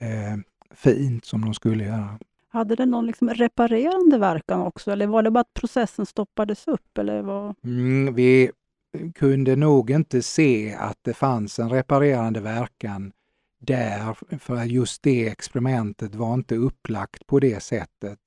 eh, 0.00 0.38
fint 0.70 1.24
som 1.24 1.44
de 1.44 1.54
skulle 1.54 1.84
göra. 1.84 2.18
Hade 2.48 2.74
det 2.74 2.86
någon 2.86 3.06
liksom 3.06 3.30
reparerande 3.30 4.18
verkan 4.18 4.60
också 4.60 4.90
eller 4.90 5.06
var 5.06 5.22
det 5.22 5.30
bara 5.30 5.40
att 5.40 5.54
processen 5.54 6.06
stoppades 6.06 6.68
upp? 6.68 6.98
Eller 6.98 7.22
vad? 7.22 7.54
Mm, 7.64 8.14
vi 8.14 8.50
kunde 9.14 9.56
nog 9.56 9.90
inte 9.90 10.22
se 10.22 10.74
att 10.74 10.98
det 11.02 11.14
fanns 11.14 11.58
en 11.58 11.70
reparerande 11.70 12.40
verkan 12.40 13.12
där, 13.58 14.38
för 14.38 14.64
just 14.64 15.02
det 15.02 15.28
experimentet 15.28 16.14
var 16.14 16.34
inte 16.34 16.56
upplagt 16.56 17.26
på 17.26 17.40
det 17.40 17.62
sättet 17.62 18.18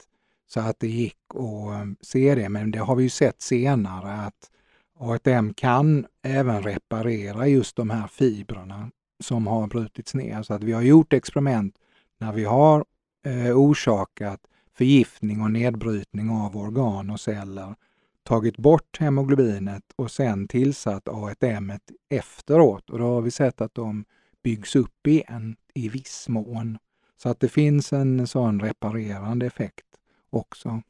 så 0.48 0.60
att 0.60 0.80
det 0.80 0.88
gick 0.88 1.18
att 1.30 1.82
ehm, 1.82 1.96
se 2.02 2.36
det. 2.36 2.50
Men 2.50 2.72
det 2.72 2.80
har 2.80 2.96
vi 2.96 3.04
ju 3.04 3.10
sett 3.10 3.42
senare 3.42 4.12
att 4.12 4.52
ATM 5.00 5.54
kan 5.54 6.06
även 6.24 6.63
reparera 6.63 7.48
just 7.48 7.76
de 7.76 7.89
här 7.89 8.08
fibrerna 8.08 8.92
som 9.24 9.48
har 9.48 9.68
brutits 9.68 10.13
ner. 10.13 10.44
Så 10.44 10.54
att 10.54 10.63
vi 10.63 10.72
har 10.72 10.82
gjort 10.82 11.13
experiment 11.13 11.76
när 12.18 12.34
vi 12.34 12.44
har 12.44 12.86
eh, 13.26 13.58
orsakat 13.58 14.39
förgiftning 14.74 15.42
och 15.42 15.52
nedbrytning 15.52 16.30
av 16.30 16.58
organ 16.58 17.10
och 17.10 17.20
celler, 17.20 17.76
tagit 18.24 18.58
bort 18.58 18.98
hemoglobinet 19.00 19.84
och 19.96 20.12
sen 20.12 20.48
tillsatt 20.48 21.08
ATM 21.08 21.72
efteråt. 22.10 22.89
Och 22.89 23.00
då 23.00 23.06
har 23.06 23.22
vi 23.22 23.32
sett 23.32 23.62
att 23.62 23.76
de 23.76 24.06
byggs 24.43 24.75
upp 24.75 25.08
igen 25.08 25.56
i 25.73 25.89
viss 25.89 26.30
mån. 26.30 26.78
Så 27.17 27.30
att 27.30 27.39
det 27.39 27.49
finns 27.49 27.93
en 27.93 28.28
sån 28.28 28.60
reparerande 28.60 29.45
effekt 29.45 29.86
också. 30.30 30.82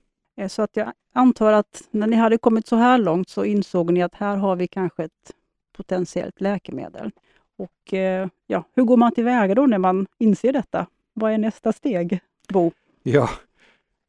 Så 0.47 0.62
att 0.62 0.75
jag 0.75 0.93
antar 1.13 1.53
att 1.53 1.88
när 1.91 2.07
ni 2.07 2.15
hade 2.15 2.38
kommit 2.38 2.67
så 2.67 2.75
här 2.75 2.97
långt 2.97 3.29
så 3.29 3.45
insåg 3.45 3.93
ni 3.93 4.01
att 4.01 4.15
här 4.15 4.38
har 4.38 4.55
vi 4.55 4.67
kanske 4.67 5.03
ett 5.03 5.33
potentiellt 5.77 6.41
läkemedel. 6.41 7.12
Och 7.57 7.93
eh, 7.93 8.27
ja, 8.47 8.63
hur 8.73 8.83
går 8.83 8.97
man 8.97 9.12
tillväga 9.12 9.55
då 9.55 9.65
när 9.65 9.77
man 9.77 10.07
inser 10.17 10.53
detta? 10.53 10.88
Vad 11.13 11.31
är 11.31 11.38
nästa 11.38 11.73
steg, 11.73 12.19
Bo? 12.49 12.71
Ja, 13.03 13.29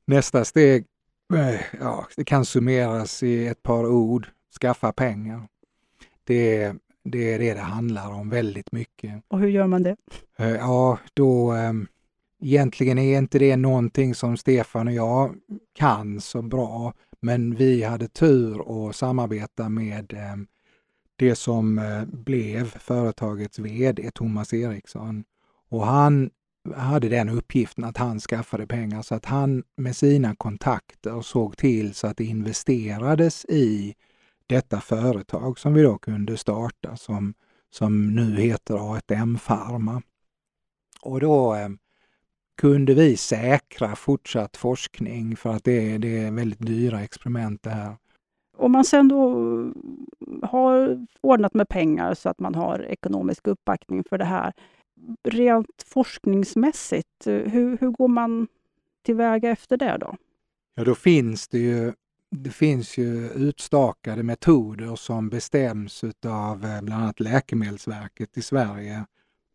nästa 0.05 0.45
steg 0.45 0.87
eh, 1.35 1.61
ja, 1.81 2.07
det 2.17 2.25
kan 2.25 2.45
summeras 2.45 3.23
i 3.23 3.47
ett 3.47 3.63
par 3.63 3.87
ord. 3.87 4.29
Skaffa 4.61 4.93
pengar. 4.93 5.49
Det 6.25 6.75
Det 7.03 7.35
är 7.35 7.39
det 7.39 7.55
det 7.55 7.61
handlar 7.61 8.13
om 8.13 8.31
väldigt 8.31 8.73
mycket. 8.73 9.23
Och 9.29 9.39
hur 9.41 9.49
gör 9.49 9.67
man 9.67 9.83
det? 9.83 9.97
Eh, 10.37 10.51
Ja, 10.51 10.99
då 11.15 11.53
ehm, 11.53 11.87
egentligen 12.43 12.99
är 12.99 13.19
inte 13.19 13.39
det 13.39 13.57
någonting 13.57 14.15
som 14.15 14.37
Stefan 14.37 14.89
och 14.89 14.95
jag 14.95 15.35
kan 15.75 16.21
så 16.21 16.43
bra, 16.43 16.93
men 17.21 17.55
vi 17.55 17.83
hade 17.83 18.09
tur 18.09 18.89
att 18.89 18.97
samarbeta 18.97 19.69
med 19.69 20.13
ehm, 20.17 20.47
det 21.17 21.35
som 21.35 21.79
eh, 21.79 22.05
blev 22.05 22.65
företagets 22.79 23.59
VD, 23.59 24.11
Thomas 24.15 24.55
Eriksson. 24.55 25.25
Och 25.69 25.87
han 25.87 26.31
hade 26.77 27.09
den 27.09 27.29
uppgiften 27.29 27.85
att 27.85 27.97
han 27.97 28.21
skaffade 28.21 28.67
pengar 28.67 29.03
så 29.03 29.15
att 29.15 29.25
han 29.25 29.63
med 29.77 29.97
sina 29.97 30.35
kontakter 30.35 31.21
såg 31.21 31.57
till 31.57 31.95
så 31.95 32.07
att 32.07 32.17
det 32.17 32.25
investerades 32.25 33.45
i 33.45 33.95
detta 34.51 34.81
företag 34.81 35.59
som 35.59 35.75
vi 35.75 35.83
då 35.83 35.99
kunde 35.99 36.37
starta 36.37 36.97
som, 36.97 37.35
som 37.71 38.15
nu 38.15 38.37
heter 38.37 38.75
A1M 38.75 39.39
Pharma. 39.47 40.03
Och 41.03 41.21
då 41.21 41.55
eh, 41.55 41.69
kunde 42.61 42.95
vi 42.95 43.17
säkra 43.17 43.97
fortsatt 43.97 44.57
forskning 44.57 45.37
för 45.37 45.51
att 45.51 45.65
det, 45.65 45.99
det 45.99 46.19
är 46.19 46.31
väldigt 46.31 46.67
dyra 46.67 47.03
experiment 47.03 47.63
det 47.63 47.71
här. 47.71 47.97
Om 48.57 48.73
man 48.73 48.85
sen 48.85 49.09
då 49.09 49.35
har 50.43 51.07
ordnat 51.21 51.55
med 51.55 51.69
pengar 51.69 52.15
så 52.15 52.29
att 52.29 52.41
man 52.41 52.55
har 52.55 52.83
ekonomisk 52.83 53.47
uppbackning 53.47 54.05
för 54.05 54.19
det 54.19 54.25
här. 54.25 54.53
Rent 55.25 55.85
forskningsmässigt, 55.87 57.27
eh, 57.27 57.35
hur, 57.35 57.79
hur 57.79 57.91
går 57.91 58.09
man 58.09 58.49
tillväga 59.05 59.51
efter 59.51 59.77
det 59.77 59.97
då? 60.01 60.17
Ja, 60.75 60.85
då 60.85 60.95
finns 60.95 61.49
det 61.49 61.59
ju 61.59 61.93
det 62.31 62.51
finns 62.51 62.99
ju 62.99 63.31
utstakade 63.31 64.23
metoder 64.23 64.97
som 64.97 65.29
bestäms 65.29 66.05
av 66.27 66.65
eh, 66.65 66.83
bland 66.83 67.03
annat 67.03 67.21
Läkemedelsverket 67.21 68.39
i 68.39 68.43
Sverige. 68.43 69.07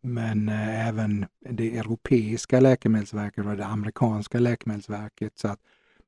Men 0.02 0.48
eh, 0.48 0.88
även 0.88 1.26
det 1.50 1.78
europeiska 1.78 2.60
läkemedelsverket 2.60 3.46
och 3.46 3.56
det 3.56 3.66
amerikanska 3.66 4.38
läkemedelsverket. 4.38 5.38
Så 5.38 5.48
att 5.48 5.60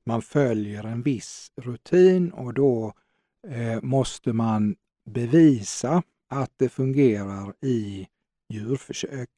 man 0.05 0.23
följer 0.23 0.85
en 0.85 1.03
viss 1.03 1.53
rutin 1.57 2.31
och 2.31 2.55
då 2.55 2.93
eh, 3.49 3.83
måste 3.83 4.33
man 4.33 4.77
bevisa 5.05 6.03
att 6.29 6.53
det 6.57 6.69
fungerar 6.69 7.55
i 7.61 8.09
djurförsök. 8.49 9.31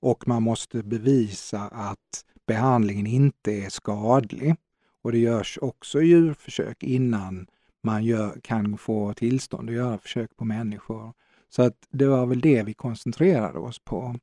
Och 0.00 0.28
man 0.28 0.42
måste 0.42 0.82
bevisa 0.82 1.60
att 1.60 2.24
behandlingen 2.46 3.06
inte 3.06 3.52
är 3.52 3.68
skadlig. 3.70 4.56
Och 5.02 5.12
det 5.12 5.18
görs 5.18 5.58
också 5.62 6.02
djurförsök 6.02 6.82
innan 6.82 7.46
man 7.82 8.04
gör, 8.04 8.40
kan 8.42 8.78
få 8.78 9.14
tillstånd 9.14 9.68
att 9.68 9.74
göra 9.76 9.98
försök 9.98 10.36
på 10.36 10.44
människor. 10.44 11.12
Så 11.48 11.62
att 11.62 11.74
det 11.90 12.06
var 12.06 12.26
väl 12.26 12.40
det 12.40 12.62
vi 12.62 12.74
koncentrerade 12.74 13.58
oss 13.58 13.78
på. 13.78 14.16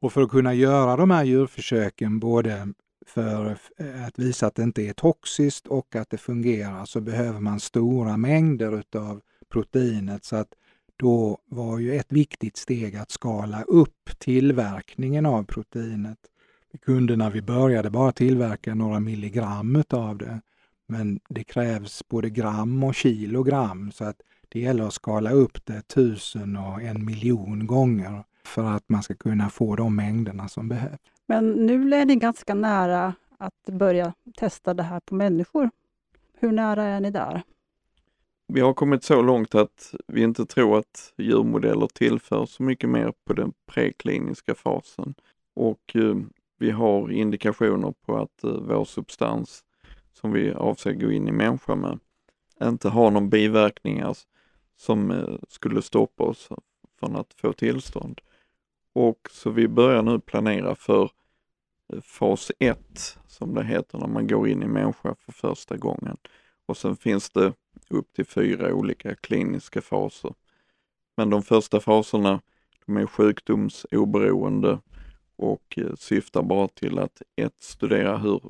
Och 0.00 0.12
för 0.12 0.22
att 0.22 0.30
kunna 0.30 0.54
göra 0.54 0.96
de 0.96 1.10
här 1.10 1.24
djurförsöken, 1.24 2.18
både 2.18 2.68
för 3.06 3.58
att 4.06 4.18
visa 4.18 4.46
att 4.46 4.54
det 4.54 4.62
inte 4.62 4.82
är 4.82 4.92
toxiskt 4.92 5.66
och 5.66 5.96
att 5.96 6.10
det 6.10 6.18
fungerar, 6.18 6.84
så 6.84 7.00
behöver 7.00 7.40
man 7.40 7.60
stora 7.60 8.16
mängder 8.16 8.78
utav 8.78 9.20
proteinet. 9.48 10.24
Så 10.24 10.36
att 10.36 10.48
då 10.96 11.38
var 11.46 11.78
ju 11.78 11.94
ett 11.94 12.12
viktigt 12.12 12.56
steg 12.56 12.96
att 12.96 13.10
skala 13.10 13.62
upp 13.62 14.10
tillverkningen 14.18 15.26
av 15.26 15.44
proteinet. 15.44 16.18
Vi 16.74 16.78
kunde 16.78 17.16
när 17.16 17.30
vi 17.30 17.42
började 17.42 17.90
bara 17.90 18.12
tillverka 18.12 18.74
några 18.74 19.00
milligram 19.00 19.82
av 19.90 20.18
det. 20.18 20.40
Men 20.86 21.20
det 21.28 21.44
krävs 21.44 22.08
både 22.08 22.30
gram 22.30 22.84
och 22.84 22.94
kilogram 22.94 23.92
så 23.92 24.04
att 24.04 24.16
det 24.48 24.60
gäller 24.60 24.84
att 24.84 24.92
skala 24.92 25.30
upp 25.30 25.66
det 25.66 25.82
tusen 25.82 26.56
och 26.56 26.82
en 26.82 27.04
miljon 27.04 27.66
gånger 27.66 28.24
för 28.44 28.64
att 28.64 28.88
man 28.88 29.02
ska 29.02 29.14
kunna 29.14 29.50
få 29.50 29.76
de 29.76 29.96
mängderna 29.96 30.48
som 30.48 30.68
behövs. 30.68 30.98
Men 31.26 31.50
nu 31.50 31.94
är 31.94 32.04
ni 32.04 32.16
ganska 32.16 32.54
nära 32.54 33.14
att 33.38 33.64
börja 33.72 34.14
testa 34.36 34.74
det 34.74 34.82
här 34.82 35.00
på 35.00 35.14
människor. 35.14 35.70
Hur 36.38 36.52
nära 36.52 36.84
är 36.84 37.00
ni 37.00 37.10
där? 37.10 37.42
Vi 38.46 38.60
har 38.60 38.74
kommit 38.74 39.04
så 39.04 39.22
långt 39.22 39.54
att 39.54 39.94
vi 40.06 40.22
inte 40.22 40.46
tror 40.46 40.78
att 40.78 41.12
djurmodeller 41.16 41.86
tillför 41.86 42.46
så 42.46 42.62
mycket 42.62 42.90
mer 42.90 43.12
på 43.24 43.32
den 43.32 43.52
prekliniska 43.66 44.54
fasen. 44.54 45.14
Och 45.54 45.96
eh, 45.96 46.16
vi 46.58 46.70
har 46.70 47.12
indikationer 47.12 47.94
på 48.06 48.16
att 48.16 48.44
eh, 48.44 48.50
vår 48.50 48.84
substans 48.84 49.64
som 50.12 50.32
vi 50.32 50.52
avser 50.52 50.92
gå 50.92 51.12
in 51.12 51.28
i 51.28 51.32
människa 51.32 51.74
med 51.74 51.98
inte 52.62 52.88
har 52.88 53.10
någon 53.10 53.30
biverkningar 53.30 54.16
som 54.76 55.10
eh, 55.10 55.36
skulle 55.48 55.82
stoppa 55.82 56.24
oss 56.24 56.48
från 56.98 57.16
att 57.16 57.34
få 57.34 57.52
tillstånd. 57.52 58.20
Och 58.92 59.28
så 59.30 59.50
vi 59.50 59.68
börjar 59.68 60.02
nu 60.02 60.20
planera 60.20 60.74
för 60.74 61.10
eh, 61.92 62.00
fas 62.00 62.52
1 62.58 63.18
som 63.26 63.54
det 63.54 63.64
heter 63.64 63.98
när 63.98 64.08
man 64.08 64.26
går 64.26 64.48
in 64.48 64.62
i 64.62 64.66
människa 64.66 65.14
för 65.14 65.32
första 65.32 65.76
gången. 65.76 66.16
Och 66.66 66.76
sen 66.76 66.96
finns 66.96 67.30
det 67.30 67.52
upp 67.90 68.12
till 68.12 68.26
fyra 68.26 68.74
olika 68.74 69.14
kliniska 69.14 69.82
faser. 69.82 70.34
Men 71.16 71.30
de 71.30 71.42
första 71.42 71.80
faserna 71.80 72.40
de 72.86 72.96
är 72.96 73.06
sjukdomsoberoende 73.06 74.78
och 75.44 75.78
eh, 75.78 75.94
syftar 75.98 76.42
bara 76.42 76.68
till 76.68 76.98
att 76.98 77.22
ett, 77.36 77.62
studera 77.62 78.16
hur 78.16 78.40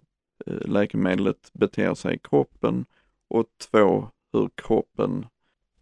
eh, 0.47 0.67
läkemedlet 0.67 1.51
beter 1.53 1.95
sig 1.95 2.15
i 2.15 2.19
kroppen 2.19 2.87
och 3.29 3.47
två, 3.71 4.09
hur 4.33 4.49
kroppen 4.55 5.27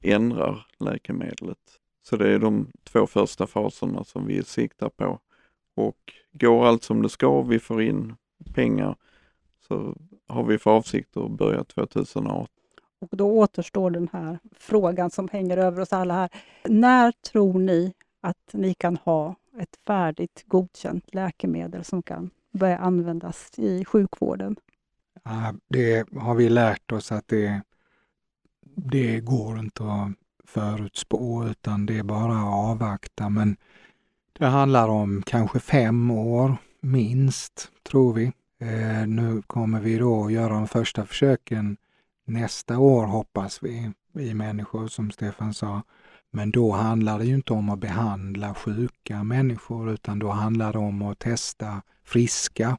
ändrar 0.01 0.67
läkemedlet. 0.79 1.59
Så 2.03 2.17
det 2.17 2.29
är 2.29 2.39
de 2.39 2.71
två 2.85 3.07
första 3.07 3.47
faserna 3.47 4.05
som 4.05 4.27
vi 4.27 4.43
siktar 4.43 4.89
på. 4.89 5.19
Och 5.75 6.13
går 6.33 6.67
allt 6.67 6.83
som 6.83 7.03
det 7.03 7.09
ska, 7.09 7.43
vi 7.43 7.59
får 7.59 7.83
in 7.83 8.17
pengar, 8.55 8.97
så 9.69 9.97
har 10.29 10.45
vi 10.45 10.59
för 10.59 10.71
avsikt 10.71 11.17
att 11.17 11.31
börja 11.31 11.65
2018. 11.65 12.49
Och 13.01 13.17
då 13.17 13.39
återstår 13.39 13.91
den 13.91 14.09
här 14.13 14.39
frågan 14.57 15.11
som 15.11 15.29
hänger 15.29 15.57
över 15.57 15.83
oss 15.83 15.93
alla 15.93 16.15
här. 16.15 16.31
När 16.65 17.13
tror 17.13 17.59
ni 17.59 17.93
att 18.21 18.51
ni 18.53 18.75
kan 18.75 18.97
ha 18.97 19.35
ett 19.63 19.79
färdigt 19.87 20.45
godkänt 20.47 21.15
läkemedel 21.15 21.85
som 21.85 22.03
kan 22.03 22.31
börja 22.53 22.79
användas 22.79 23.59
i 23.59 23.85
sjukvården? 23.85 24.57
Ja, 25.23 25.55
Det 25.69 26.13
har 26.17 26.35
vi 26.35 26.49
lärt 26.49 26.93
oss 26.93 27.13
att 27.13 27.29
det, 27.29 27.63
det 28.77 29.21
går 29.21 29.59
inte 29.59 29.85
att 29.85 30.13
förutspå 30.45 31.47
utan 31.47 31.87
det 31.87 31.99
är 31.99 32.03
bara 32.03 32.33
att 32.33 32.71
avvakta. 32.71 33.29
Men 33.29 33.57
det 34.33 34.47
handlar 34.47 34.89
om 34.89 35.23
kanske 35.27 35.61
fem 35.61 36.11
år 36.11 36.57
minst, 36.81 37.71
tror 37.83 38.13
vi. 38.13 38.33
Eh, 38.59 39.07
nu 39.07 39.43
kommer 39.43 39.81
vi 39.81 39.99
då 39.99 40.25
att 40.25 40.33
göra 40.33 40.55
de 40.55 40.69
första 40.69 41.07
försöken 41.07 41.77
nästa 42.25 42.79
år 42.79 43.07
hoppas 43.07 43.63
vi, 43.63 43.93
i 44.19 44.35
människor 44.35 44.89
som 44.89 45.11
Stefan 45.11 45.55
sa. 45.55 45.83
Men 46.33 46.51
då 46.51 46.73
handlar 46.73 47.19
det 47.19 47.25
ju 47.25 47.35
inte 47.35 47.53
om 47.53 47.71
att 47.71 47.79
behandla 47.79 48.55
sjuka 48.55 49.25
människor 49.25 49.91
utan 49.91 50.19
då 50.19 50.31
handlar 50.31 50.73
det 50.73 50.79
om 50.79 51.03
att 51.03 51.19
testa 51.19 51.83
friska, 52.05 52.79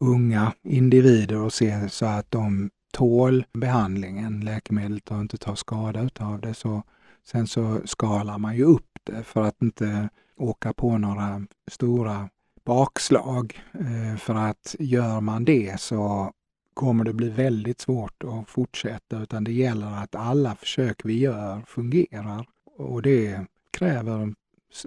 unga 0.00 0.52
individer 0.62 1.40
och 1.40 1.52
se 1.52 1.88
så 1.88 2.06
att 2.06 2.30
de 2.30 2.70
tål 2.92 3.44
behandlingen, 3.52 4.40
läkemedlet 4.40 5.10
och 5.10 5.20
inte 5.20 5.36
tar 5.36 5.54
skada 5.54 6.02
utav 6.02 6.40
det. 6.40 6.54
Så, 6.54 6.82
sen 7.26 7.46
så 7.46 7.80
skalar 7.84 8.38
man 8.38 8.56
ju 8.56 8.64
upp 8.64 8.98
det 9.04 9.22
för 9.24 9.42
att 9.42 9.62
inte 9.62 10.08
åka 10.36 10.72
på 10.72 10.98
några 10.98 11.46
stora 11.70 12.28
bakslag. 12.64 13.62
Eh, 13.72 14.18
för 14.18 14.34
att 14.34 14.76
gör 14.78 15.20
man 15.20 15.44
det 15.44 15.80
så 15.80 16.32
kommer 16.74 17.04
det 17.04 17.12
bli 17.12 17.28
väldigt 17.28 17.80
svårt 17.80 18.24
att 18.24 18.48
fortsätta 18.48 19.22
utan 19.22 19.44
det 19.44 19.52
gäller 19.52 20.02
att 20.02 20.14
alla 20.14 20.54
försök 20.54 21.00
vi 21.04 21.18
gör 21.18 21.62
fungerar. 21.66 22.46
Och 22.76 23.02
det 23.02 23.46
kräver 23.70 24.34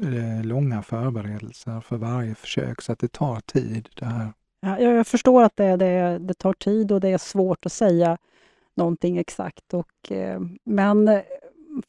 eh, 0.02 0.46
långa 0.46 0.82
förberedelser 0.82 1.82
för 1.82 1.98
varje 1.98 2.36
försök 2.36 2.82
så 2.82 2.92
att 2.92 3.00
det 3.00 3.12
tar 3.12 3.40
tid 3.40 3.90
det 3.96 4.06
här. 4.06 4.34
Ja, 4.60 4.80
jag 4.80 5.08
förstår 5.08 5.44
att 5.44 5.56
det, 5.56 5.76
det, 5.76 6.18
det 6.20 6.34
tar 6.34 6.54
tid 6.54 6.92
och 6.92 7.00
det 7.00 7.10
är 7.10 7.18
svårt 7.18 7.66
att 7.66 7.72
säga 7.72 8.18
någonting 8.76 9.18
exakt. 9.18 9.74
Och, 9.74 10.12
eh, 10.12 10.42
men 10.64 11.08
eh, 11.08 11.22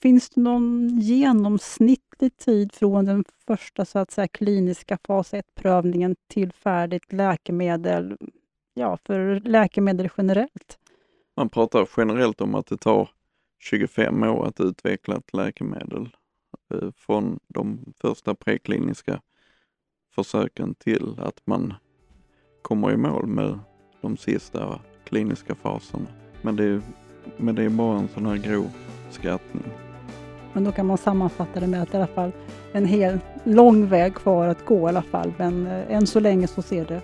finns 0.00 0.30
det 0.30 0.40
någon 0.40 0.98
genomsnittlig 0.98 2.36
tid 2.36 2.72
från 2.72 3.04
den 3.04 3.24
första 3.46 3.84
så 3.84 3.98
att 3.98 4.10
säga, 4.10 4.28
kliniska 4.28 4.98
fas 5.06 5.32
1-prövningen 5.32 6.16
till 6.28 6.52
färdigt 6.52 7.12
läkemedel 7.12 8.16
ja, 8.74 8.98
för 9.04 9.40
läkemedel 9.40 10.08
generellt? 10.16 10.78
Man 11.36 11.48
pratar 11.48 11.88
generellt 11.96 12.40
om 12.40 12.54
att 12.54 12.66
det 12.66 12.76
tar 12.76 13.10
25 13.58 14.22
år 14.22 14.46
att 14.46 14.60
utveckla 14.60 15.16
ett 15.16 15.32
läkemedel 15.32 16.08
eh, 16.74 16.90
från 16.96 17.38
de 17.48 17.94
första 18.00 18.34
prekliniska 18.34 19.20
försöken 20.14 20.74
till 20.74 21.16
att 21.18 21.40
man 21.44 21.74
kommer 22.62 22.92
i 22.92 22.96
mål 22.96 23.26
med 23.26 23.58
de 24.00 24.16
sista 24.16 24.80
kliniska 25.04 25.54
faserna. 25.54 26.06
Men 26.42 26.56
det 26.56 26.64
är, 26.64 26.80
men 27.36 27.54
det 27.54 27.62
är 27.62 27.68
bara 27.68 27.98
en 27.98 28.08
sån 28.08 28.26
här 28.26 28.36
grov 28.36 28.70
skattning. 29.10 29.64
Men 30.52 30.64
då 30.64 30.72
kan 30.72 30.86
man 30.86 30.98
sammanfatta 30.98 31.60
det 31.60 31.66
med 31.66 31.82
att 31.82 31.92
det 31.92 31.98
är 31.98 32.00
i 32.00 32.02
alla 32.02 32.14
fall 32.14 32.32
en 32.72 32.86
hel 32.86 33.18
lång 33.44 33.86
väg 33.86 34.14
kvar 34.14 34.46
att 34.46 34.64
gå 34.64 34.86
i 34.86 34.88
alla 34.88 35.02
fall. 35.02 35.32
Men 35.36 35.66
eh, 35.66 35.92
än 35.92 36.06
så 36.06 36.20
länge 36.20 36.46
så 36.46 36.62
ser 36.62 36.84
det 36.84 37.02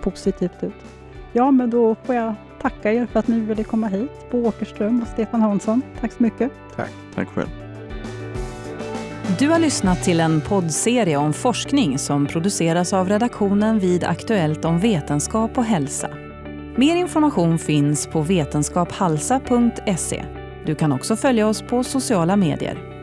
positivt 0.00 0.62
ut. 0.62 0.84
Ja, 1.32 1.50
men 1.50 1.70
då 1.70 1.94
får 1.94 2.14
jag 2.14 2.34
tacka 2.64 2.92
er 2.92 3.06
för 3.06 3.18
att 3.18 3.28
ni 3.28 3.40
ville 3.40 3.64
komma 3.64 3.88
hit, 3.88 4.10
Bo 4.30 4.46
Åkerström 4.46 5.02
och 5.02 5.08
Stefan 5.08 5.40
Hansson. 5.40 5.82
Tack 6.00 6.12
så 6.12 6.22
mycket. 6.22 6.52
Tack. 6.76 6.90
Tack 7.14 7.28
själv. 7.28 7.48
Du 9.38 9.48
har 9.48 9.58
lyssnat 9.58 10.02
till 10.02 10.20
en 10.20 10.40
poddserie 10.40 11.16
om 11.16 11.32
forskning 11.32 11.98
som 11.98 12.26
produceras 12.26 12.92
av 12.92 13.08
redaktionen 13.08 13.78
vid 13.78 14.04
Aktuellt 14.04 14.64
om 14.64 14.78
vetenskap 14.78 15.58
och 15.58 15.64
hälsa. 15.64 16.10
Mer 16.76 16.96
information 16.96 17.58
finns 17.58 18.06
på 18.06 18.22
vetenskaphalsa.se. 18.22 20.24
Du 20.66 20.74
kan 20.74 20.92
också 20.92 21.16
följa 21.16 21.48
oss 21.48 21.62
på 21.62 21.84
sociala 21.84 22.36
medier. 22.36 22.93